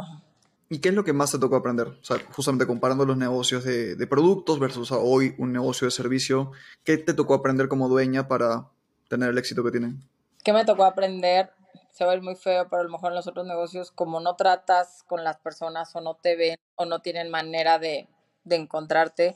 [0.69, 1.87] ¿Y qué es lo que más te tocó aprender?
[1.87, 6.51] O sea, justamente comparando los negocios de, de productos versus hoy un negocio de servicio,
[6.83, 8.67] ¿qué te tocó aprender como dueña para
[9.07, 10.01] tener el éxito que tienen?
[10.43, 11.51] ¿Qué me tocó aprender?
[11.91, 14.35] Se va a muy feo, pero a lo mejor en los otros negocios, como no
[14.35, 18.07] tratas con las personas o no te ven o no tienen manera de,
[18.43, 19.35] de encontrarte,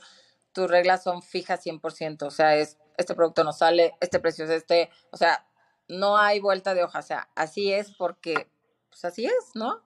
[0.52, 2.22] tus reglas son fijas 100%.
[2.22, 4.90] O sea, es este producto no sale, este precio es este.
[5.10, 5.46] O sea,
[5.88, 7.00] no hay vuelta de hoja.
[7.00, 8.48] O sea, así es porque,
[8.90, 9.82] pues así es, ¿no?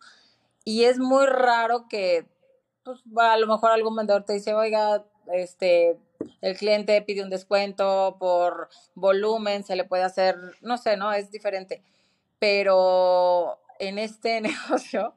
[0.68, 2.26] Y es muy raro que,
[2.82, 5.96] pues, a lo mejor algún vendedor te dice, oiga, este,
[6.40, 11.12] el cliente pide un descuento por volumen, se le puede hacer, no sé, ¿no?
[11.12, 11.84] Es diferente.
[12.40, 15.14] Pero en este negocio,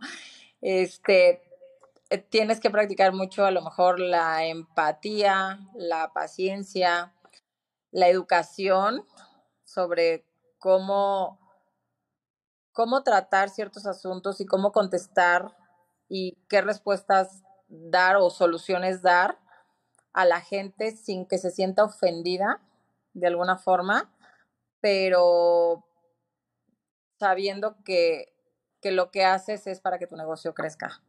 [0.62, 1.42] este,
[2.30, 7.16] tienes que practicar mucho a lo mejor la empatía, la paciencia,
[7.90, 9.04] la educación
[9.64, 10.24] sobre
[10.60, 11.39] cómo
[12.80, 15.54] cómo tratar ciertos asuntos y cómo contestar
[16.08, 19.38] y qué respuestas dar o soluciones dar
[20.14, 22.62] a la gente sin que se sienta ofendida
[23.14, 24.10] de alguna forma,
[24.80, 25.84] pero
[27.20, 28.34] sabiendo que,
[28.82, 31.02] que lo que haces es para que tu negocio crezca.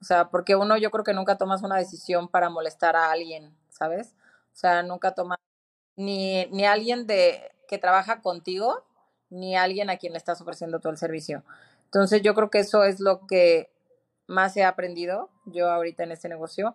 [0.00, 3.54] O sea, porque uno yo creo que nunca tomas una decisión para molestar a alguien,
[3.68, 4.14] ¿sabes?
[4.54, 5.38] O sea, nunca tomas
[5.96, 8.86] ni, ni alguien de, que trabaja contigo,
[9.30, 11.44] ni alguien a quien le estás ofreciendo todo el servicio.
[11.86, 13.70] Entonces yo creo que eso es lo que
[14.26, 16.74] más he aprendido yo ahorita en este negocio.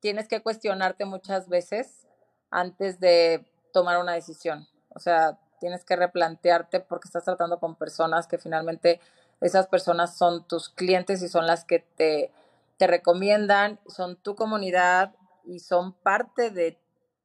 [0.00, 2.06] Tienes que cuestionarte muchas veces
[2.50, 4.66] antes de tomar una decisión.
[4.90, 9.00] O sea, tienes que replantearte porque estás tratando con personas que finalmente
[9.40, 12.32] esas personas son tus clientes y son las que te,
[12.78, 16.78] te recomiendan, son tu comunidad y son parte de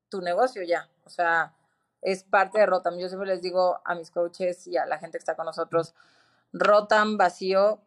[0.10, 0.90] tu negocio ya.
[1.06, 1.54] O sea,
[2.02, 2.98] es parte de Rotam.
[2.98, 5.94] Yo siempre les digo a mis coaches y a la gente que está con nosotros,
[6.54, 7.80] Rotam vacío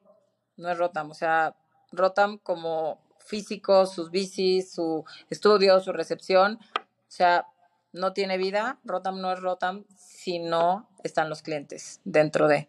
[0.57, 1.57] no es Rotam, o sea,
[1.93, 7.47] Rotam como físico, sus bicis, su estudio, su recepción, o sea,
[7.93, 12.69] no tiene vida, Rotam no es Rotam si no están los clientes dentro de.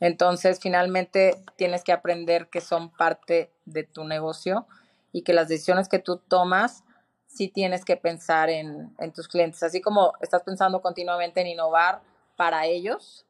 [0.00, 4.66] Entonces, finalmente tienes que aprender que son parte de tu negocio
[5.12, 6.84] y que las decisiones que tú tomas
[7.26, 9.62] sí tienes que pensar en, en, tus clientes.
[9.62, 12.00] Así como estás pensando continuamente en innovar
[12.36, 13.26] para ellos,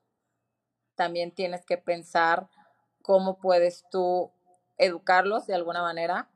[0.95, 2.49] también tienes que pensar
[3.03, 4.31] cómo puedes tú
[4.79, 6.29] educarlos de alguna manera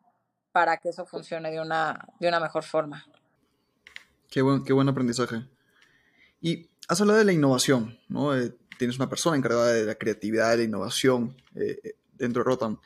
[0.53, 3.05] para que eso funcione de una, de una mejor forma.
[4.31, 5.45] Qué buen, qué buen aprendizaje.
[6.41, 8.37] Y has hablado de la innovación, ¿no?
[8.37, 12.45] Eh, tienes una persona encargada de la creatividad, de la innovación eh, eh dentro de
[12.45, 12.79] Rotam.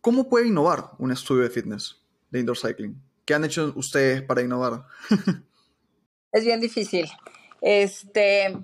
[0.00, 3.00] ¿Cómo puede innovar un estudio de fitness de indoor cycling?
[3.32, 4.84] ¿Qué han hecho ustedes para innovar?
[6.32, 7.10] es bien difícil.
[7.62, 8.54] Este,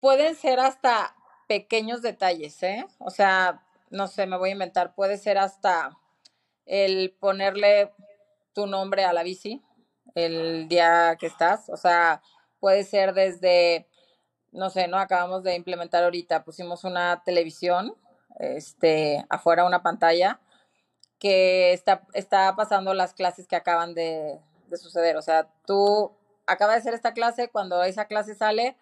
[0.00, 1.14] pueden ser hasta
[1.46, 2.84] pequeños detalles, ¿eh?
[2.98, 5.96] O sea, no sé, me voy a inventar, puede ser hasta
[6.66, 7.92] el ponerle
[8.54, 9.62] tu nombre a la bici
[10.16, 12.20] el día que estás, o sea,
[12.58, 13.86] puede ser desde,
[14.50, 14.98] no sé, ¿no?
[14.98, 17.94] Acabamos de implementar ahorita, pusimos una televisión,
[18.40, 20.40] este, afuera una pantalla,
[21.18, 25.16] que está, está pasando las clases que acaban de, de suceder.
[25.16, 26.12] O sea, tú
[26.46, 28.76] acabas de hacer esta clase, cuando esa clase sale,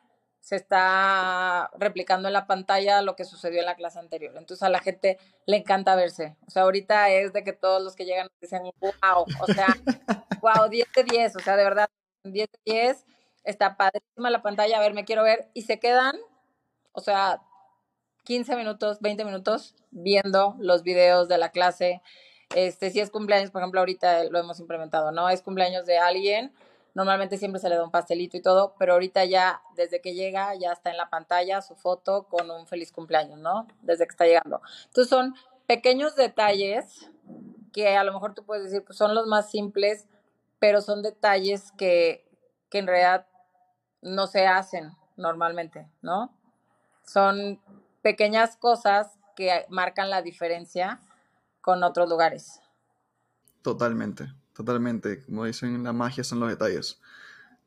[0.46, 4.32] se está replicando en la pantalla lo que sucedió en la clase anterior.
[4.36, 6.36] Entonces a la gente le encanta verse.
[6.46, 9.66] O sea, ahorita es de que todos los que llegan dicen, wow, o sea,
[10.40, 11.88] wow, 10 de 10, o sea, de verdad,
[12.22, 13.04] 10 de 10,
[13.42, 16.16] está padrísima la pantalla, a ver, me quiero ver, y se quedan,
[16.92, 17.42] o sea,
[18.22, 22.02] 15 minutos, 20 minutos viendo los videos de la clase.
[22.54, 25.28] Este, si es cumpleaños, por ejemplo, ahorita lo hemos implementado, ¿no?
[25.28, 26.52] Es cumpleaños de alguien,
[26.94, 30.54] normalmente siempre se le da un pastelito y todo, pero ahorita ya, desde que llega,
[30.54, 33.66] ya está en la pantalla su foto con un feliz cumpleaños, ¿no?
[33.82, 34.62] Desde que está llegando.
[34.86, 35.34] Entonces son
[35.66, 37.10] pequeños detalles
[37.72, 40.08] que a lo mejor tú puedes decir, pues son los más simples,
[40.58, 42.26] pero son detalles que,
[42.70, 43.26] que en realidad
[44.00, 46.32] no se hacen normalmente, ¿no?
[47.04, 47.60] Son
[48.00, 51.00] pequeñas cosas que marcan la diferencia
[51.66, 52.60] con otros lugares.
[53.60, 55.24] Totalmente, totalmente.
[55.24, 57.00] Como dicen, la magia son los detalles.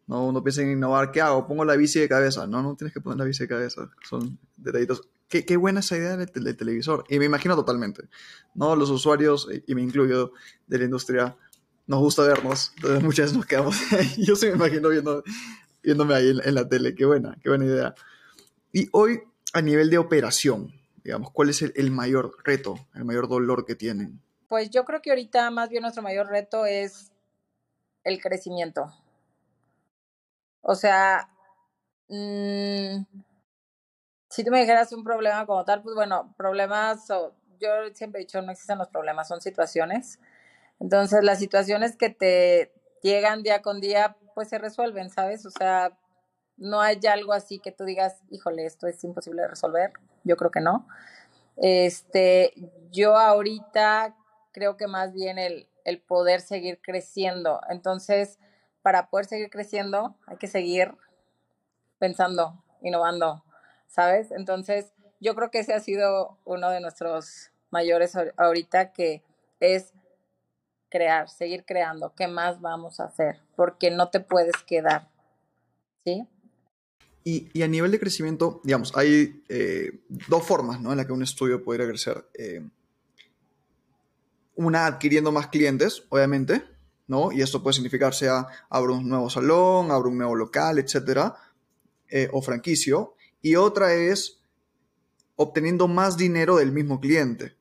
[0.07, 1.45] No, uno piensa en innovar, ¿qué hago?
[1.45, 2.47] Pongo la bici de cabeza.
[2.47, 3.89] No, no tienes que poner la bici de cabeza.
[4.09, 7.03] Son detallitos Qué, qué buena esa idea del, del, televisor.
[7.09, 8.09] Y me imagino totalmente,
[8.55, 8.75] ¿no?
[8.77, 10.31] Los usuarios, y me incluyo,
[10.65, 11.38] de la industria,
[11.85, 12.71] nos gusta vernos.
[12.77, 13.75] Entonces muchas veces nos quedamos.
[14.17, 15.23] Yo sí me imagino viendo,
[15.83, 16.95] viéndome ahí en, en la tele.
[16.95, 17.95] Qué buena, qué buena idea.
[18.71, 19.19] Y hoy,
[19.53, 20.79] a nivel de operación,
[21.10, 24.22] digamos, ¿cuál es el, el mayor reto, el mayor dolor que tienen?
[24.48, 27.12] Pues yo creo que ahorita más bien nuestro mayor reto es
[28.04, 28.93] el crecimiento.
[30.62, 31.30] O sea,
[32.10, 33.04] mmm,
[34.30, 38.41] si tú me dijeras un problema como tal, pues bueno, problemas, yo siempre he dicho,
[38.41, 40.19] no existen los problemas, son situaciones.
[40.80, 45.45] Entonces, las situaciones que te llegan día con día, pues se resuelven, ¿sabes?
[45.45, 45.98] O sea,
[46.60, 49.93] no hay algo así que tú digas, híjole, esto es imposible de resolver.
[50.24, 50.88] Yo creo que no.
[51.58, 52.54] Este,
[52.91, 54.15] yo ahorita
[54.52, 57.62] creo que más bien el, el poder seguir creciendo.
[57.69, 58.39] Entonces,
[58.82, 60.95] para poder seguir creciendo, hay que seguir
[61.98, 63.43] pensando, innovando,
[63.88, 64.32] ¿sabes?
[64.32, 69.24] Entonces, yo creo que ese ha sido uno de nuestros mayores ahorita, que
[69.60, 69.93] es
[70.89, 72.13] crear, seguir creando.
[72.15, 73.39] ¿Qué más vamos a hacer?
[73.56, 75.08] Porque no te puedes quedar,
[76.04, 76.28] ¿sí?
[77.23, 80.91] Y, a nivel de crecimiento, digamos, hay eh, dos formas ¿no?
[80.91, 82.25] en las que un estudio podría crecer.
[82.34, 82.65] Eh,
[84.55, 86.63] una adquiriendo más clientes, obviamente,
[87.08, 87.32] ¿no?
[87.32, 91.36] Y esto puede significar sea abro un nuevo salón, abro un nuevo local, etcétera,
[92.10, 93.15] eh, o franquicio.
[93.41, 94.41] Y otra es
[95.36, 97.55] obteniendo más dinero del mismo cliente,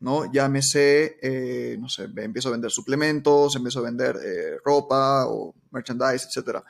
[0.00, 0.30] ¿no?
[0.30, 4.16] Llámese, eh, no sé, empiezo a vender suplementos, empiezo a vender
[4.64, 6.64] ropa o merchandise, etcétera.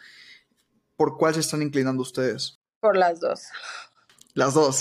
[0.98, 2.58] ¿Por cuál se están inclinando ustedes?
[2.80, 3.44] Por las dos.
[4.34, 4.80] Las dos.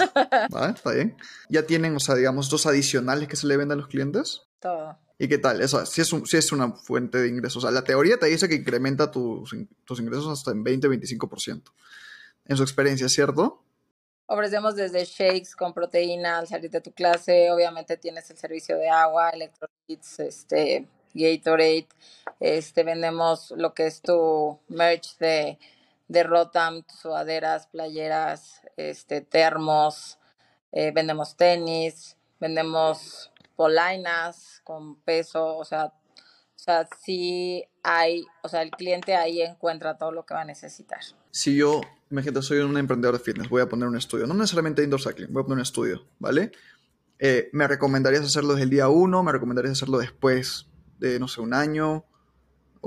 [0.49, 0.73] ¿Vale?
[0.75, 1.15] Está bien.
[1.47, 4.41] ¿Ya tienen, o sea, digamos, estos adicionales que se le venden a los clientes?
[4.59, 4.97] Todo.
[5.19, 5.61] ¿Y qué tal?
[5.61, 7.57] Eso sí es, un, sí es una fuente de ingresos.
[7.57, 11.71] O sea, la teoría te dice que incrementa tus, tus ingresos hasta en 20-25%.
[12.45, 13.63] En su experiencia, ¿cierto?
[14.25, 17.51] Ofrecemos desde shakes con proteína al salir de tu clase.
[17.51, 21.87] Obviamente tienes el servicio de agua, electrolytes, este, Gatorade.
[22.39, 25.59] Este, vendemos lo que es tu merch de,
[26.07, 30.19] de Rotam, sudaderas, playeras, este, termos.
[30.71, 38.61] Eh, vendemos tenis, vendemos polainas con peso, o sea, o sea, sí hay, o sea,
[38.61, 40.99] el cliente ahí encuentra todo lo que va a necesitar.
[41.31, 44.83] Si yo, imagínate, soy un emprendedor de fitness, voy a poner un estudio, no necesariamente
[44.83, 46.51] indoor cycling, voy a poner un estudio, ¿vale?
[47.19, 49.23] Eh, ¿Me recomendarías hacerlo desde el día uno?
[49.23, 50.67] ¿Me recomendarías hacerlo después
[50.99, 52.05] de, no sé, un año?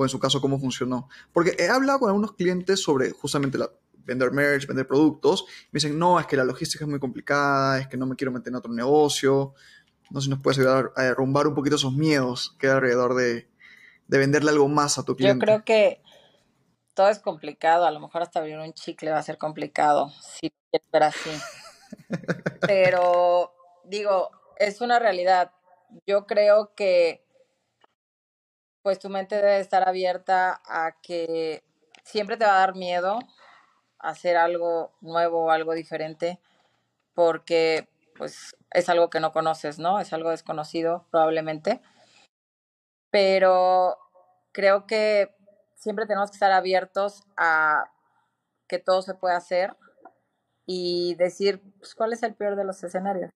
[0.00, 1.10] O en su caso, ¿cómo funcionó?
[1.30, 5.44] Porque he hablado con algunos clientes sobre justamente la, vender merch, vender productos.
[5.72, 8.32] Me dicen, no, es que la logística es muy complicada, es que no me quiero
[8.32, 9.52] meter en otro negocio.
[10.08, 13.14] No sé si nos puedes ayudar a derrumbar un poquito esos miedos que hay alrededor
[13.14, 13.50] de,
[14.08, 15.44] de venderle algo más a tu cliente.
[15.44, 16.00] Yo creo que
[16.94, 17.84] todo es complicado.
[17.84, 21.30] A lo mejor hasta abrir un chicle va a ser complicado, si quieres ver así.
[22.62, 23.52] Pero
[23.84, 25.52] digo, es una realidad.
[26.06, 27.22] Yo creo que
[28.82, 31.62] pues tu mente debe estar abierta a que
[32.04, 33.18] siempre te va a dar miedo
[33.98, 36.40] hacer algo nuevo, algo diferente,
[37.14, 40.00] porque pues es algo que no conoces, ¿no?
[40.00, 41.80] Es algo desconocido probablemente.
[43.10, 43.98] Pero
[44.52, 45.34] creo que
[45.74, 47.90] siempre tenemos que estar abiertos a
[48.68, 49.76] que todo se pueda hacer
[50.66, 53.30] y decir, pues, ¿cuál es el peor de los escenarios?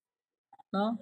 [0.71, 0.99] ¿No?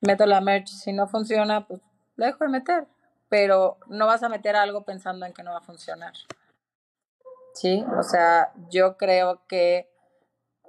[0.00, 1.80] Meto la merch, si no funciona, pues
[2.16, 2.86] la dejo de meter,
[3.28, 6.14] pero no vas a meter algo pensando en que no va a funcionar.
[7.54, 9.90] Sí, o sea, yo creo que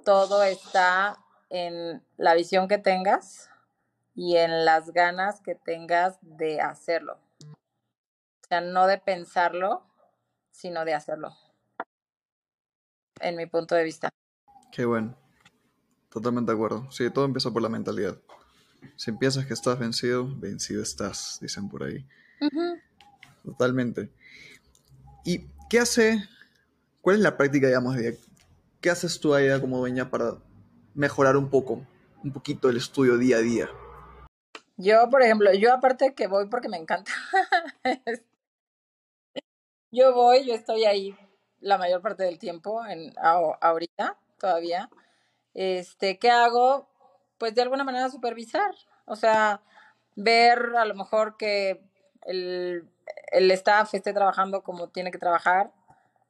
[0.04, 1.18] todo está
[1.50, 3.50] en la visión que tengas
[4.14, 7.18] y en las ganas que tengas de hacerlo.
[7.44, 9.84] O sea, no de pensarlo,
[10.50, 11.36] sino de hacerlo.
[13.20, 14.08] En mi punto de vista.
[14.72, 15.14] Qué bueno.
[16.10, 16.90] Totalmente de acuerdo.
[16.90, 18.16] Sí, todo empieza por la mentalidad.
[18.96, 22.06] Si piensas que estás vencido, vencido estás, dicen por ahí.
[22.40, 22.82] Uh -huh.
[23.44, 24.10] Totalmente.
[25.24, 26.22] ¿Y qué hace?
[27.00, 28.18] ¿Cuál es la práctica, digamos, de
[28.80, 30.34] qué haces tú ahí como dueña para
[30.94, 31.86] mejorar un poco,
[32.22, 33.68] un poquito el estudio día a día?
[34.76, 37.10] Yo, por ejemplo, yo aparte que voy porque me encanta.
[39.90, 41.16] yo voy, yo estoy ahí
[41.60, 44.88] la mayor parte del tiempo, en, ahorita todavía.
[45.54, 46.88] Este, ¿qué hago?
[47.38, 48.74] Pues de alguna manera supervisar,
[49.06, 49.62] o sea,
[50.14, 51.87] ver a lo mejor que
[52.28, 52.88] el,
[53.32, 55.72] el staff esté trabajando como tiene que trabajar.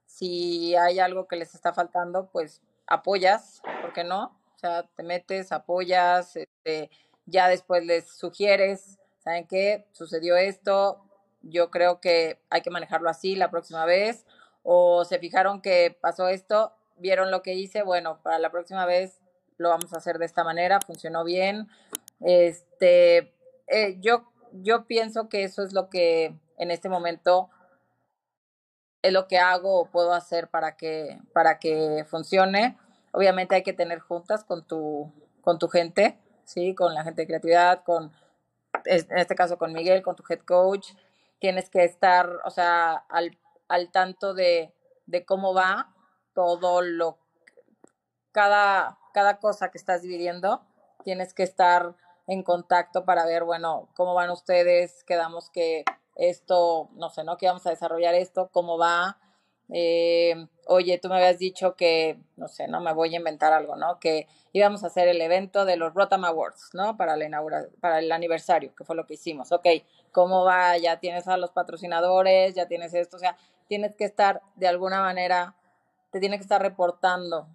[0.06, 4.38] Si hay algo que les está faltando, pues apoyas, ¿por qué no?
[4.56, 6.90] O sea, te metes, apoyas, este,
[7.26, 9.86] ya después les sugieres, ¿saben qué?
[9.92, 11.04] Sucedió esto,
[11.42, 14.24] yo creo que hay que manejarlo así la próxima vez,
[14.62, 19.20] o se fijaron que pasó esto, vieron lo que hice, bueno, para la próxima vez
[19.56, 21.68] lo vamos a hacer de esta manera, funcionó bien.
[22.20, 23.34] Este,
[23.66, 27.50] eh, yo, yo pienso que eso es lo que en este momento
[29.02, 32.76] es lo que hago o puedo hacer para que, para que funcione.
[33.12, 36.74] Obviamente hay que tener juntas con tu, con tu gente, ¿sí?
[36.74, 38.12] Con la gente de creatividad, con,
[38.84, 40.94] en este caso con Miguel, con tu head coach.
[41.38, 44.72] Tienes que estar, o sea, al, al tanto de,
[45.06, 45.94] de cómo va
[46.34, 47.18] todo lo,
[48.32, 50.62] cada, cada cosa que estás dividiendo.
[51.04, 51.94] Tienes que estar
[52.28, 57.38] en contacto para ver, bueno, cómo van ustedes, quedamos que esto, no sé, ¿no?
[57.38, 59.18] Que vamos a desarrollar esto, cómo va.
[59.70, 63.76] Eh, oye, tú me habías dicho que, no sé, no me voy a inventar algo,
[63.76, 63.98] ¿no?
[63.98, 66.98] Que íbamos a hacer el evento de los Rotam Awards, ¿no?
[66.98, 69.50] Para, la para el aniversario, que fue lo que hicimos.
[69.50, 69.66] Ok,
[70.12, 70.76] ¿cómo va?
[70.76, 73.38] Ya tienes a los patrocinadores, ya tienes esto, o sea,
[73.68, 75.54] tienes que estar de alguna manera,
[76.10, 77.48] te tiene que estar reportando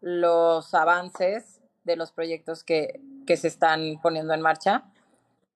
[0.00, 1.55] los avances
[1.86, 4.84] de los proyectos que, que se están poniendo en marcha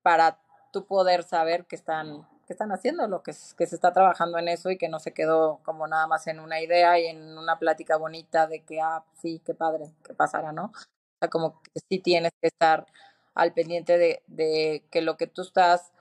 [0.03, 0.39] para
[0.73, 4.49] tú poder saber que están que están haciendo, lo que, que se está trabajando en
[4.49, 7.61] eso y que no se quedó como nada más en una idea y en una
[7.61, 10.65] plática bonita de que, ah, sí, qué padre, que pasará, ¿no?
[10.65, 12.87] O sea, como que sí tienes que estar
[13.35, 15.93] al pendiente de, de que lo que tú estás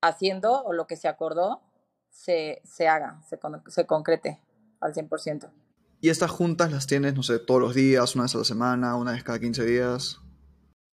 [0.00, 1.62] haciendo o lo que se acordó
[2.10, 4.40] se, se haga, se, se concrete
[4.80, 5.50] al 100%.
[6.00, 8.96] ¿Y estas juntas las tienes, no sé, todos los días, una vez a la semana,
[8.96, 10.20] una vez cada 15 días?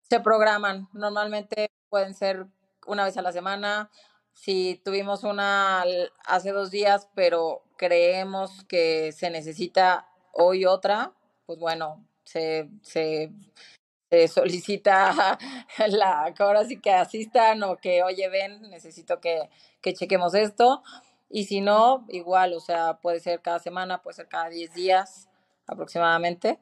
[0.10, 0.88] Se programan.
[0.94, 2.48] Normalmente pueden ser
[2.88, 3.90] una vez a la semana,
[4.34, 5.84] si tuvimos una
[6.26, 11.14] hace dos días, pero creemos que se necesita hoy otra,
[11.46, 13.32] pues bueno, se, se,
[14.28, 15.38] solicita
[15.88, 19.50] la, que ahora sí que asistan o que, oye, ven, necesito que,
[19.82, 20.84] que chequemos esto.
[21.36, 25.30] Y si no, igual, o sea, puede ser cada semana, puede ser cada 10 días
[25.66, 26.60] aproximadamente,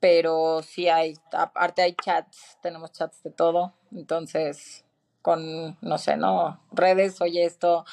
[0.00, 4.84] pero sí hay, aparte hay chats, tenemos chats de todo, entonces
[5.22, 6.60] con, no sé, ¿no?
[6.72, 7.84] Redes, oye esto,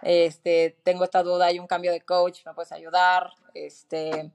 [0.00, 4.32] este, tengo esta duda, hay un cambio de coach, me puedes ayudar, este,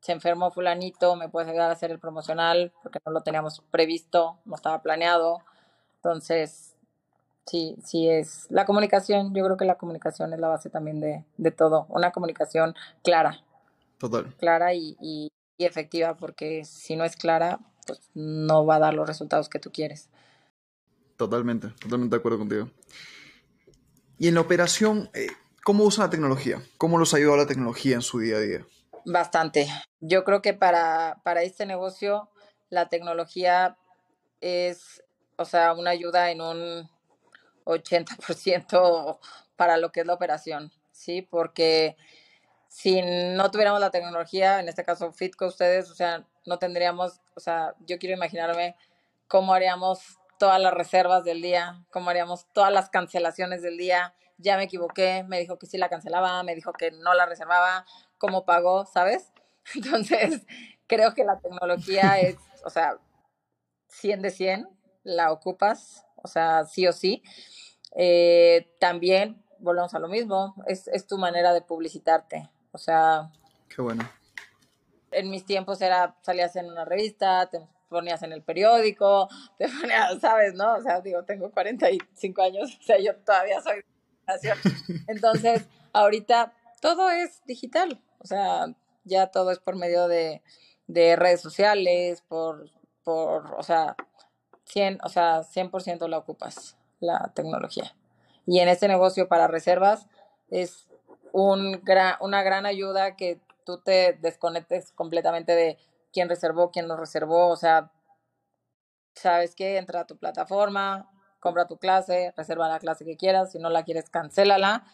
[0.00, 4.40] se enfermó fulanito, me puedes ayudar a hacer el promocional, porque no lo teníamos previsto,
[4.44, 5.38] no estaba planeado.
[5.94, 6.75] Entonces,
[7.46, 11.24] sí, sí es la comunicación, yo creo que la comunicación es la base también de,
[11.36, 13.42] de todo, una comunicación clara.
[13.98, 14.34] Total.
[14.36, 18.94] Clara y, y, y efectiva, porque si no es clara, pues no va a dar
[18.94, 20.10] los resultados que tú quieres.
[21.16, 22.70] Totalmente, totalmente de acuerdo contigo.
[24.18, 25.28] Y en la operación, eh,
[25.64, 26.62] ¿cómo usan la tecnología?
[26.76, 28.66] ¿Cómo los ha ayudado la tecnología en su día a día?
[29.04, 29.68] Bastante.
[30.00, 32.28] Yo creo que para, para este negocio
[32.68, 33.78] la tecnología
[34.40, 35.02] es,
[35.36, 36.90] o sea, una ayuda en un
[37.66, 39.18] 80%
[39.56, 41.22] para lo que es la operación, ¿sí?
[41.22, 41.96] Porque
[42.68, 47.40] si no tuviéramos la tecnología, en este caso Fitco, ustedes, o sea, no tendríamos, o
[47.40, 48.76] sea, yo quiero imaginarme
[49.28, 54.14] cómo haríamos todas las reservas del día, cómo haríamos todas las cancelaciones del día.
[54.38, 57.86] Ya me equivoqué, me dijo que sí la cancelaba, me dijo que no la reservaba,
[58.18, 59.32] cómo pagó, ¿sabes?
[59.74, 60.42] Entonces,
[60.86, 62.98] creo que la tecnología es, o sea,
[63.88, 64.68] 100 de 100,
[65.04, 67.22] la ocupas, o sea, sí o sí.
[67.94, 73.30] Eh, también, volvemos a lo mismo, es, es tu manera de publicitarte, o sea...
[73.68, 74.08] Qué bueno.
[75.12, 80.20] En mis tiempos era, salías en una revista, te ponías en el periódico, te ponías,
[80.20, 80.54] ¿sabes?
[80.54, 80.74] ¿No?
[80.74, 83.82] O sea, digo, tengo 45 años, o sea, yo todavía soy
[85.06, 88.66] Entonces, ahorita todo es digital, o sea,
[89.04, 90.42] ya todo es por medio de,
[90.88, 92.70] de redes sociales, por,
[93.04, 93.96] por, o sea,
[94.66, 97.94] 100, o sea, 100% la ocupas, la tecnología.
[98.46, 100.06] Y en este negocio para reservas
[100.50, 100.88] es
[101.32, 105.78] un gran, una gran ayuda que tú te desconectes completamente de
[106.12, 107.90] quién reservó, quién no reservó, o sea,
[109.14, 113.58] sabes que entra a tu plataforma, compra tu clase, reserva la clase que quieras, si
[113.58, 114.84] no la quieres, cancélala,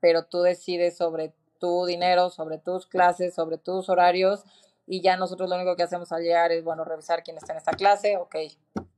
[0.00, 4.44] pero tú decides sobre tu dinero, sobre tus clases, sobre tus horarios
[4.86, 7.58] y ya nosotros lo único que hacemos al llegar es, bueno, revisar quién está en
[7.58, 8.36] esta clase, ok,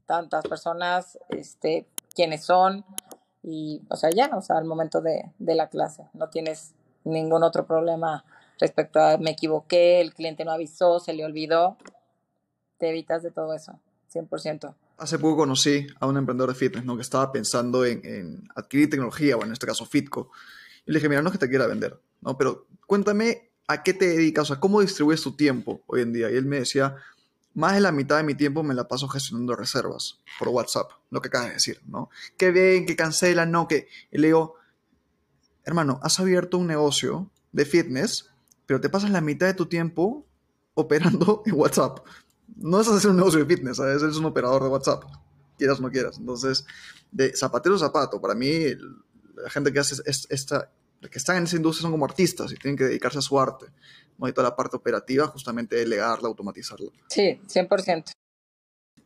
[0.06, 2.84] tantas personas, este, quiénes son
[3.42, 6.74] y, o sea, ya, o sea, al momento de, de la clase, no tienes
[7.04, 8.24] ningún otro problema
[8.58, 11.76] respecto a me equivoqué, el cliente no avisó, se le olvidó,
[12.78, 13.78] te evitas de todo eso,
[14.12, 14.74] 100%.
[14.96, 16.96] Hace poco conocí a un emprendedor de fitness ¿no?
[16.96, 20.30] que estaba pensando en, adquirir tecnología, o en este caso Fitco.
[20.86, 22.36] Y le dije, mira, no es que te quiera vender, ¿no?
[22.38, 26.30] pero cuéntame a qué te dedicas, o sea, cómo distribuyes tu tiempo hoy en día.
[26.30, 26.96] Y él me decía,
[27.54, 31.20] más de la mitad de mi tiempo me la paso gestionando reservas por WhatsApp, lo
[31.20, 32.10] que acabas de decir, ¿no?
[32.36, 33.88] Que ven, que cancelan, no, que...
[34.10, 34.56] Y le digo,
[35.64, 38.34] hermano, has abierto un negocio de fitness
[38.66, 40.26] pero te pasas la mitad de tu tiempo
[40.74, 42.04] operando en WhatsApp.
[42.56, 44.02] no es hacer un negocio de fitness, ¿sabes?
[44.02, 45.04] Eres un operador de WhatsApp,
[45.58, 46.18] quieras o no quieras.
[46.18, 46.66] Entonces,
[47.10, 48.74] de zapatero zapato, para mí,
[49.36, 50.70] la gente que hace esta,
[51.10, 53.66] que están en esa industria son como artistas y tienen que dedicarse a su arte.
[54.18, 54.28] ¿no?
[54.28, 56.90] Y toda la parte operativa, justamente delegarla, automatizarla.
[57.08, 58.12] Sí, 100%.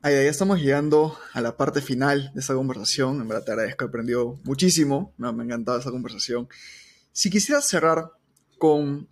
[0.01, 3.20] Ahí, ya estamos llegando a la parte final de esta conversación.
[3.20, 5.12] En verdad te agradezco, he aprendido muchísimo.
[5.16, 6.49] Me, me ha encantado esta conversación.
[7.12, 8.12] Si quisieras cerrar
[8.59, 9.09] con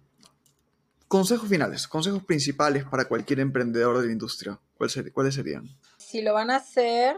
[1.09, 5.68] consejos finales, consejos principales para cualquier emprendedor de la industria, ¿cuáles serían?
[5.99, 7.16] Si lo van a hacer,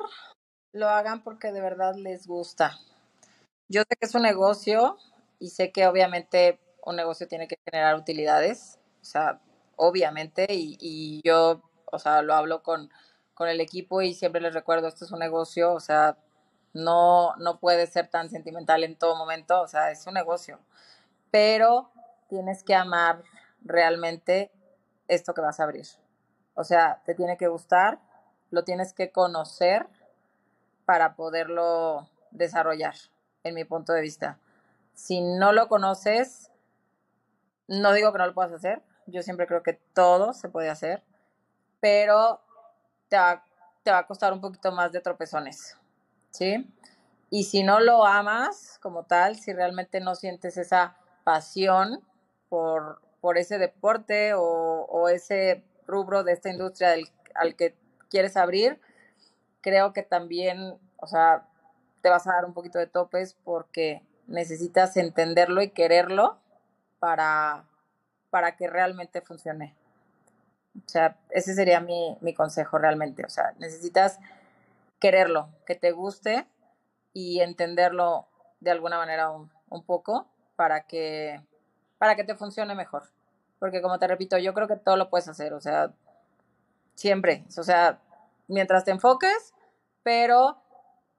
[0.73, 2.79] lo hagan porque de verdad les gusta.
[3.69, 4.97] Yo sé que es un negocio
[5.39, 9.41] y sé que obviamente un negocio tiene que generar utilidades, o sea,
[9.77, 12.91] obviamente, y, yo, o sea, lo hablo con
[13.39, 16.19] con el equipo y siempre les recuerdo, esto es un negocio, o sea,
[16.75, 20.59] no, no puede ser tan sentimental en todo momento, o sea, es un negocio,
[21.31, 21.93] pero
[22.29, 23.23] tienes que amar
[23.63, 24.51] realmente
[25.07, 25.87] esto que vas a abrir.
[26.55, 28.01] O sea, te tiene que gustar,
[28.51, 29.87] lo tienes que conocer
[30.85, 32.97] para poderlo desarrollar,
[33.45, 34.41] en mi punto de vista.
[34.99, 36.51] Si no lo conoces,
[37.69, 41.05] no digo que no lo puedas hacer, yo siempre creo que todo se puede hacer,
[41.79, 42.41] pero
[43.09, 43.45] te va,
[43.85, 45.79] te va a costar un poquito más de tropezones,
[46.31, 46.69] ¿sí?
[47.31, 52.03] Y si no lo amas como tal, si realmente no sientes esa pasión
[52.49, 56.97] por, por ese deporte o, ese rubro de esta industria
[57.37, 57.77] al que
[58.11, 58.81] quieres abrir,
[59.61, 61.47] creo que también, o sea,
[62.03, 66.39] te vas a dar un poquito de topes porque necesitas entenderlo y quererlo
[67.01, 67.65] para,
[68.31, 69.75] para que realmente funcione.
[70.77, 73.25] O sea, ese sería mi, mi consejo realmente.
[73.25, 74.21] O sea, necesitas
[75.01, 76.47] quererlo, que te guste
[77.13, 78.29] y entenderlo
[78.61, 81.41] de alguna manera un, un, poco para que,
[81.99, 83.05] para que te funcione mejor.
[83.59, 85.93] Porque como te repito, yo creo que todo lo puedes hacer, o sea,
[86.95, 88.01] siempre, o sea,
[88.47, 89.55] mientras te enfoques,
[90.03, 90.59] pero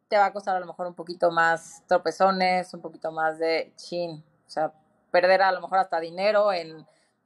[0.10, 3.72] te va a costar a lo mejor un poquito más tropezones, un poquito más de
[3.76, 4.74] chin, o sea,
[5.12, 6.86] perder a lo mejor hasta dinero en,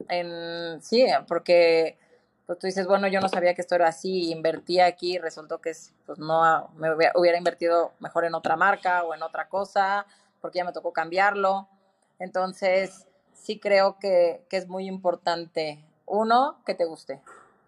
[0.09, 1.97] en sí, porque
[2.45, 5.71] pues tú dices, bueno, yo no sabía que esto era así, invertí aquí, resultó que
[6.05, 10.05] pues no, me hubiera invertido mejor en otra marca o en otra cosa,
[10.41, 11.69] porque ya me tocó cambiarlo.
[12.19, 17.21] Entonces, sí creo que, que es muy importante, uno, que te guste,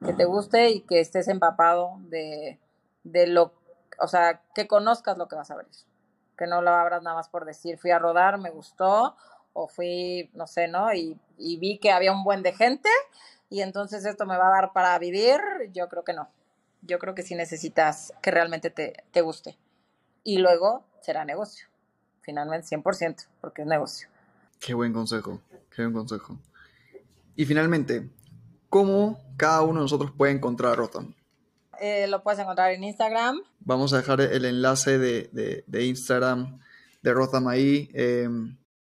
[0.05, 2.59] que te guste y que estés empapado de,
[3.05, 3.53] de lo,
[3.99, 5.71] o sea, que conozcas lo que vas a abrir,
[6.37, 9.15] que no lo abras nada más por decir, fui a rodar, me gustó,
[9.53, 10.93] o fui, no sé, ¿no?
[10.93, 12.89] Y, vi que había un buen de gente
[13.49, 15.39] y entonces esto me va a dar para vivir,
[15.71, 16.29] yo creo que no.
[16.81, 19.57] Yo creo que sí necesitas que realmente te, te guste.
[20.23, 21.67] Y luego será negocio,
[22.21, 24.09] finalmente 100%, porque es negocio.
[24.59, 25.41] Qué buen consejo,
[25.73, 26.37] qué buen consejo.
[27.35, 28.09] Y finalmente,
[28.69, 31.13] ¿cómo cada uno de nosotros puede encontrar a Rotham?
[31.79, 33.41] Eh, lo puedes encontrar en Instagram.
[33.59, 36.59] Vamos a dejar el enlace de, de, de Instagram
[37.01, 37.89] de Rotham ahí.
[37.93, 38.27] Eh,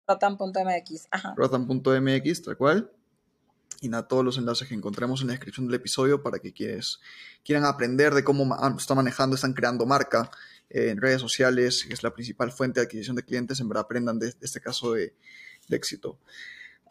[0.08, 1.08] Rotham.mx.
[1.36, 2.92] Rotham.mx, tal cual
[3.82, 7.00] y nada, todos los enlaces que encontremos en la descripción del episodio para que quienes
[7.44, 10.30] quieran aprender de cómo está manejando, están creando marca
[10.70, 13.86] eh, en redes sociales, que es la principal fuente de adquisición de clientes, en verdad
[13.86, 15.16] aprendan de, este caso de,
[15.68, 16.20] de éxito.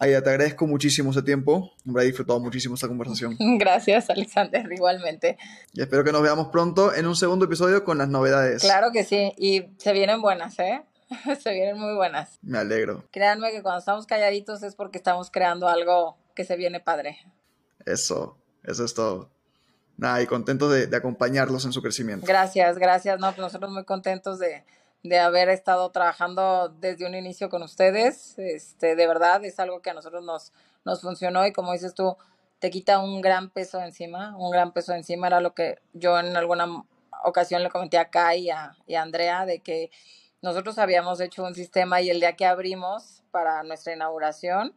[0.03, 1.73] Aya, te agradezco muchísimo ese tiempo.
[1.85, 3.37] He disfrutado muchísimo esta conversación.
[3.59, 5.37] Gracias, Alexander, igualmente.
[5.75, 8.63] Y espero que nos veamos pronto en un segundo episodio con las novedades.
[8.63, 10.83] Claro que sí, y se vienen buenas, ¿eh?
[11.43, 12.39] se vienen muy buenas.
[12.41, 13.05] Me alegro.
[13.11, 17.19] Créanme que cuando estamos calladitos es porque estamos creando algo que se viene padre.
[17.85, 19.31] Eso, eso es todo.
[19.99, 22.27] Nada, y contentos de, de acompañarlos en su crecimiento.
[22.27, 23.21] Gracias, gracias.
[23.21, 24.65] No, pues nosotros muy contentos de,
[25.03, 28.39] de haber estado trabajando desde un inicio con ustedes.
[28.39, 30.53] Este, de verdad, es algo que a nosotros nos,
[30.85, 32.17] nos funcionó y como dices tú,
[32.59, 35.27] te quita un gran peso encima, un gran peso encima.
[35.27, 36.85] Era lo que yo en alguna
[37.25, 39.91] ocasión le comenté a Kai y a, y a Andrea de que
[40.43, 44.75] nosotros habíamos hecho un sistema y el día que abrimos para nuestra inauguración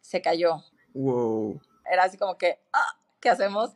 [0.00, 0.62] se cayó.
[0.92, 1.60] Wow.
[1.90, 3.72] Era así como que, ah, ¿qué hacemos?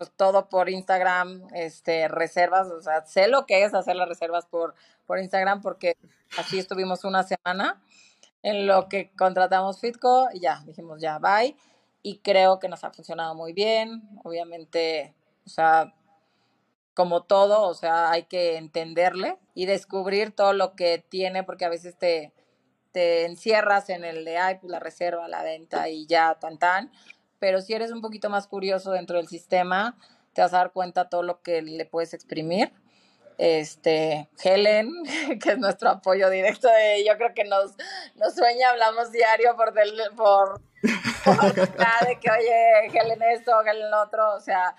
[0.00, 4.46] Pues todo por Instagram, este, reservas, o sea, sé lo que es hacer las reservas
[4.46, 4.74] por,
[5.04, 5.94] por Instagram porque
[6.38, 7.82] así estuvimos una semana
[8.42, 11.54] en lo que contratamos Fitco y ya, dijimos ya, bye.
[12.02, 14.08] Y creo que nos ha funcionado muy bien.
[14.24, 15.92] Obviamente, o sea,
[16.94, 21.68] como todo, o sea, hay que entenderle y descubrir todo lo que tiene, porque a
[21.68, 22.32] veces te,
[22.92, 26.90] te encierras en el de, ay, pues la reserva, la venta y ya, tan, tan.
[27.40, 29.96] Pero si eres un poquito más curioso dentro del sistema,
[30.32, 32.72] te vas a dar cuenta todo lo que le puedes exprimir.
[33.38, 34.92] Este, Helen,
[35.42, 37.74] que es nuestro apoyo directo, de, yo creo que nos,
[38.16, 40.60] nos sueña, hablamos diario por, del, por,
[41.24, 44.76] por de que, oye, Helen esto, Helen lo otro, o sea,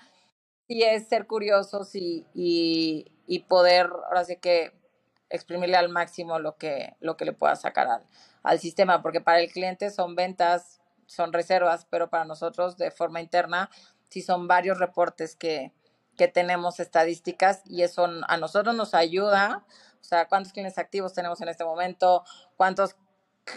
[0.68, 4.72] sí es ser curiosos y, y, y poder, ahora sí que
[5.28, 8.06] exprimirle al máximo lo que, lo que le pueda sacar al,
[8.44, 10.81] al sistema, porque para el cliente son ventas,
[11.12, 13.70] son reservas, pero para nosotros de forma interna
[14.08, 15.72] sí son varios reportes que,
[16.16, 19.64] que tenemos estadísticas y eso a nosotros nos ayuda,
[20.00, 22.24] o sea, cuántos clientes activos tenemos en este momento,
[22.56, 22.96] cuántos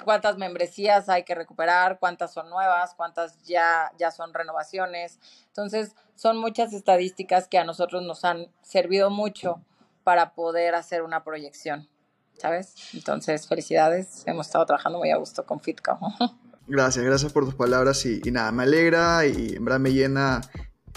[0.03, 5.19] cuántas membresías hay que recuperar, cuántas son nuevas, cuántas ya, ya son renovaciones.
[5.47, 9.61] Entonces, son muchas estadísticas que a nosotros nos han servido mucho
[10.03, 11.89] para poder hacer una proyección,
[12.37, 12.75] ¿sabes?
[12.93, 14.23] Entonces, felicidades.
[14.25, 15.99] Hemos estado trabajando muy a gusto con Fitco.
[16.67, 20.41] Gracias, gracias por tus palabras y, y nada, me alegra y en verdad me llena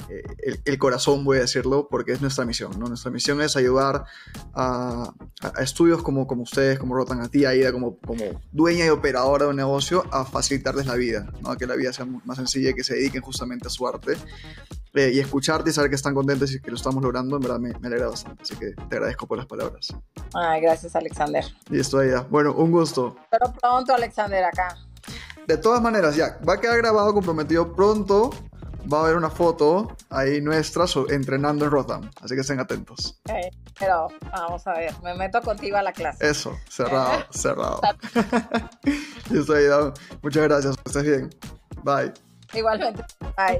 [0.08, 2.78] eh, el, corazón, voy a decirlo, porque es nuestra misión.
[2.78, 2.86] ¿no?
[2.86, 4.04] Nuestra misión es ayudar
[4.54, 5.12] a,
[5.60, 9.50] estudios como, como ustedes, como Rotan, a ti, Aida, como, como dueña y operadora de
[9.50, 11.50] un negocio, a facilitarles la vida, ¿no?
[11.50, 14.16] a que la vida sea más sencilla y que se dediquen justamente a su arte.
[14.94, 17.60] Eh, y escucharte y saber que están contentos y que lo estamos logrando, en verdad
[17.60, 18.42] me, me, alegra bastante.
[18.42, 19.94] Así que te agradezco por las palabras.
[20.34, 21.44] Ay, gracias, Alexander.
[21.70, 22.26] Listo, Aida.
[22.28, 23.14] Bueno, un gusto.
[23.30, 24.76] Pero pronto, Alexander, acá.
[25.48, 28.28] De todas maneras, ya, va a quedar grabado, comprometido pronto.
[28.92, 33.18] Va a haber una foto ahí nuestra entrenando en Rotterdam, así que estén atentos.
[33.30, 36.28] Eh, pero vamos a ver, me meto contigo a la clase.
[36.28, 37.80] Eso, cerrado, cerrado.
[39.30, 39.94] Yo soy Dao.
[40.22, 41.30] Muchas gracias, que estés bien.
[41.82, 42.12] Bye.
[42.52, 43.02] Igualmente,
[43.34, 43.58] bye.